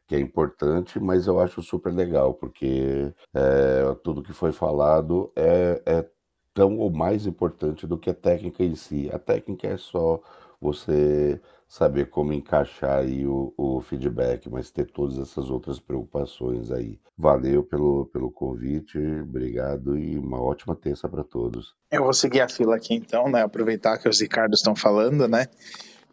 [0.08, 5.80] que é importante, mas eu acho super legal, porque é, tudo que foi falado é,
[5.86, 6.10] é
[6.56, 9.12] tão ou mais importante do que a técnica em si.
[9.14, 10.20] A técnica é só
[10.60, 11.40] você
[11.72, 17.00] saber como encaixar aí o, o, feedback, mas ter todas essas outras preocupações aí.
[17.18, 21.74] Valeu pelo, pelo convite, obrigado e uma ótima terça para todos.
[21.90, 23.42] Eu vou seguir a fila aqui então, né?
[23.42, 25.48] Aproveitar que os Ricardos estão falando, né?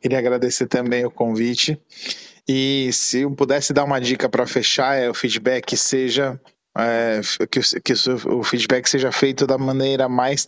[0.00, 1.76] Queria agradecer também o convite.
[2.48, 6.40] E se eu pudesse dar uma dica para fechar, é o feedback seja
[6.78, 7.94] é, que, que
[8.28, 10.46] o feedback seja feito da maneira mais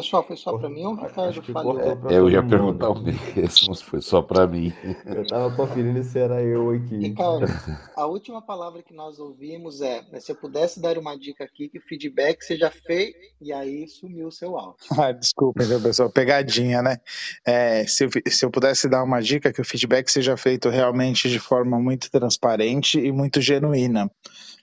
[0.00, 1.80] pessoal, foi só para mim ou o Ricardo falhou?
[2.10, 4.72] Eu ia perguntar o mesmo, se foi só para mim.
[5.04, 6.96] Eu estava conferindo se era eu aqui.
[6.96, 7.46] Ricardo,
[7.96, 11.68] a última palavra que nós ouvimos é: né, se eu pudesse dar uma dica aqui,
[11.68, 14.78] que o feedback seja feito, e aí sumiu o seu áudio.
[14.98, 16.96] Ah, desculpa, meu pessoal, pegadinha, né?
[17.46, 21.30] É, se, eu, se eu pudesse dar uma dica, que o feedback seja feito realmente
[21.30, 24.10] de forma muito transparente e muito genuína.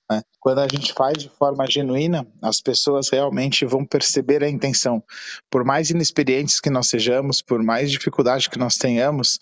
[0.09, 0.21] Né?
[0.39, 5.03] Quando a gente faz de forma genuína, as pessoas realmente vão perceber a intenção.
[5.49, 9.39] Por mais inexperientes que nós sejamos, por mais dificuldade que nós tenhamos,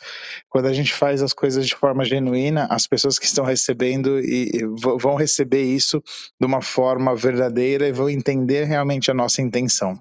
[0.49, 4.63] quando a gente faz as coisas de forma genuína, as pessoas que estão recebendo e,
[4.99, 6.01] vão receber isso
[6.39, 9.99] de uma forma verdadeira e vão entender realmente a nossa intenção.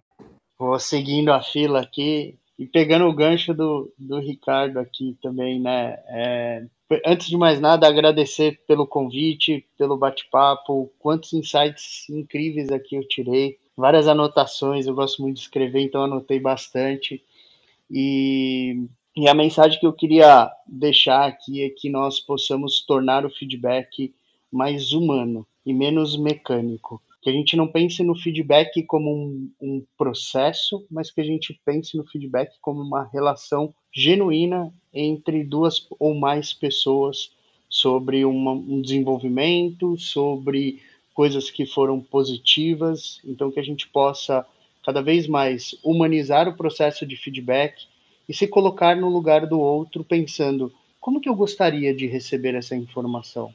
[0.58, 5.96] Vou seguindo a fila aqui e pegando o gancho do, do Ricardo aqui também, né?
[6.06, 6.64] É,
[7.04, 13.58] antes de mais nada, agradecer pelo convite, pelo bate-papo, quantos insights incríveis aqui eu tirei,
[13.76, 17.22] várias anotações, eu gosto muito de escrever, então anotei bastante.
[17.90, 18.86] E,
[19.16, 24.14] e a mensagem que eu queria deixar aqui é que nós possamos tornar o feedback
[24.50, 27.02] mais humano e menos mecânico.
[27.22, 31.58] Que a gente não pense no feedback como um, um processo, mas que a gente
[31.64, 37.30] pense no feedback como uma relação genuína entre duas ou mais pessoas
[37.68, 40.82] sobre uma, um desenvolvimento, sobre
[41.14, 44.46] coisas que foram positivas, então que a gente possa
[44.84, 47.86] cada vez mais humanizar o processo de feedback
[48.28, 52.76] e se colocar no lugar do outro pensando como que eu gostaria de receber essa
[52.76, 53.54] informação.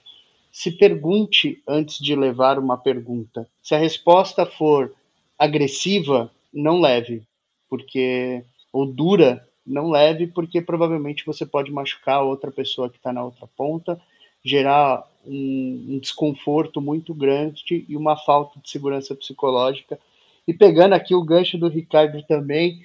[0.58, 3.48] Se pergunte antes de levar uma pergunta.
[3.62, 4.92] Se a resposta for
[5.38, 7.22] agressiva, não leve,
[7.70, 8.44] porque
[8.74, 13.24] ou dura, não leve, porque provavelmente você pode machucar a outra pessoa que está na
[13.24, 14.02] outra ponta,
[14.44, 20.00] gerar um, um, desconforto muito grande e uma falta de segurança psicológica.
[20.48, 22.82] E pegando aqui o gancho do Ricardo também,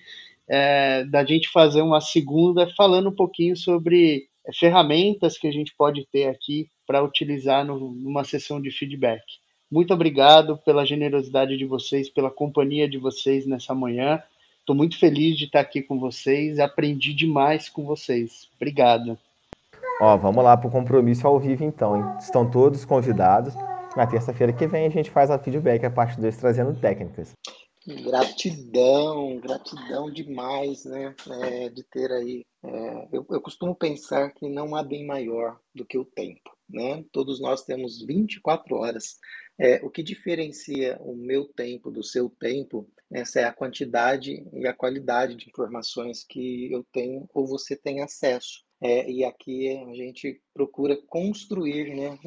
[0.47, 6.07] é, da gente fazer uma segunda falando um pouquinho sobre ferramentas que a gente pode
[6.11, 9.22] ter aqui para utilizar no, numa sessão de feedback.
[9.70, 14.22] Muito obrigado pela generosidade de vocês, pela companhia de vocês nessa manhã.
[14.61, 18.49] Estou muito feliz de estar aqui com vocês, aprendi demais com vocês.
[18.57, 19.18] Obrigado.
[20.01, 21.97] Ó, vamos lá para o compromisso ao vivo então.
[21.97, 22.05] Hein?
[22.18, 23.55] Estão todos convidados.
[23.97, 27.32] Na terça-feira que vem a gente faz a feedback a parte 2 trazendo técnicas.
[27.86, 31.14] Gratidão, gratidão demais, né?
[31.28, 32.45] É, de ter aí.
[32.64, 37.04] É, eu, eu costumo pensar que não há bem maior do que o tempo, né?
[37.12, 39.18] Todos nós temos 24 horas.
[39.58, 44.66] É, o que diferencia o meu tempo do seu tempo essa é a quantidade e
[44.66, 48.64] a qualidade de informações que eu tenho ou você tem acesso.
[48.80, 52.18] É, e aqui a gente procura construir né,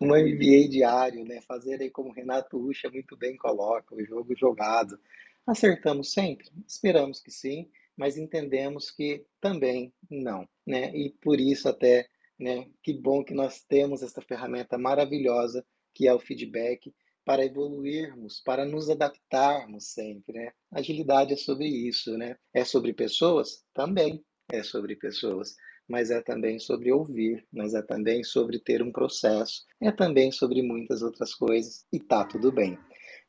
[0.00, 4.98] um MBA diário, né, fazer aí como Renato Ruxa muito bem coloca, o jogo jogado.
[5.46, 6.48] Acertamos sempre?
[6.68, 10.48] Esperamos que sim, mas entendemos que também não.
[10.66, 10.94] Né?
[10.94, 15.64] E por isso até, né, que bom que nós temos essa ferramenta maravilhosa
[15.94, 16.92] que é o feedback,
[17.24, 20.52] para evoluirmos, para nos adaptarmos sempre, né?
[20.70, 22.36] Agilidade é sobre isso, né?
[22.52, 23.64] É sobre pessoas?
[23.72, 25.54] Também é sobre pessoas,
[25.88, 30.62] mas é também sobre ouvir, mas é também sobre ter um processo, é também sobre
[30.62, 32.78] muitas outras coisas e tá tudo bem.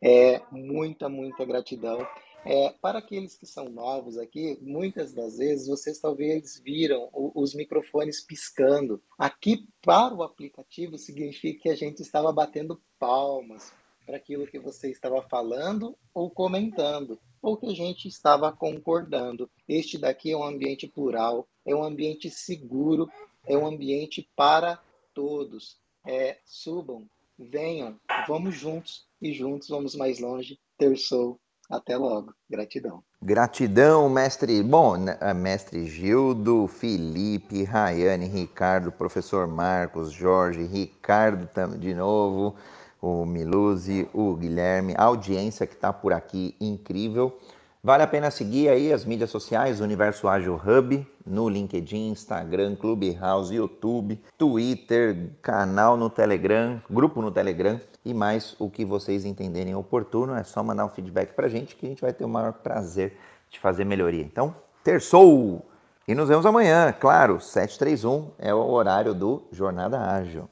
[0.01, 2.05] É muita, muita gratidão.
[2.45, 8.19] É, para aqueles que são novos aqui, muitas das vezes vocês talvez viram os microfones
[8.19, 9.01] piscando.
[9.17, 13.71] Aqui para o aplicativo significa que a gente estava batendo palmas
[14.05, 19.49] para aquilo que você estava falando ou comentando, ou que a gente estava concordando.
[19.67, 23.09] Este daqui é um ambiente plural, é um ambiente seguro,
[23.45, 24.81] é um ambiente para
[25.13, 25.77] todos.
[26.05, 27.07] É, subam,
[27.39, 30.59] venham, vamos juntos e juntos vamos mais longe.
[30.77, 31.39] Terçou.
[31.75, 32.33] Até logo.
[32.49, 33.03] Gratidão.
[33.21, 34.61] Gratidão, mestre.
[34.61, 42.55] Bom, né, mestre Gildo, Felipe, Rayane, Ricardo, professor Marcos, Jorge, Ricardo de novo
[43.03, 47.37] o Miluzi, o Guilherme, a audiência que está por aqui incrível.
[47.85, 53.53] Vale a pena seguir aí as mídias sociais, Universo Ágil Hub, no LinkedIn, Instagram, Clubhouse,
[53.53, 60.33] YouTube, Twitter, canal no Telegram, grupo no Telegram e mais o que vocês entenderem oportuno.
[60.33, 62.53] É só mandar um feedback para a gente que a gente vai ter o maior
[62.53, 63.17] prazer
[63.49, 64.23] de fazer melhoria.
[64.23, 65.65] Então, terçou!
[66.07, 70.47] E nos vemos amanhã, claro, 731 é o horário do Jornada Ágil.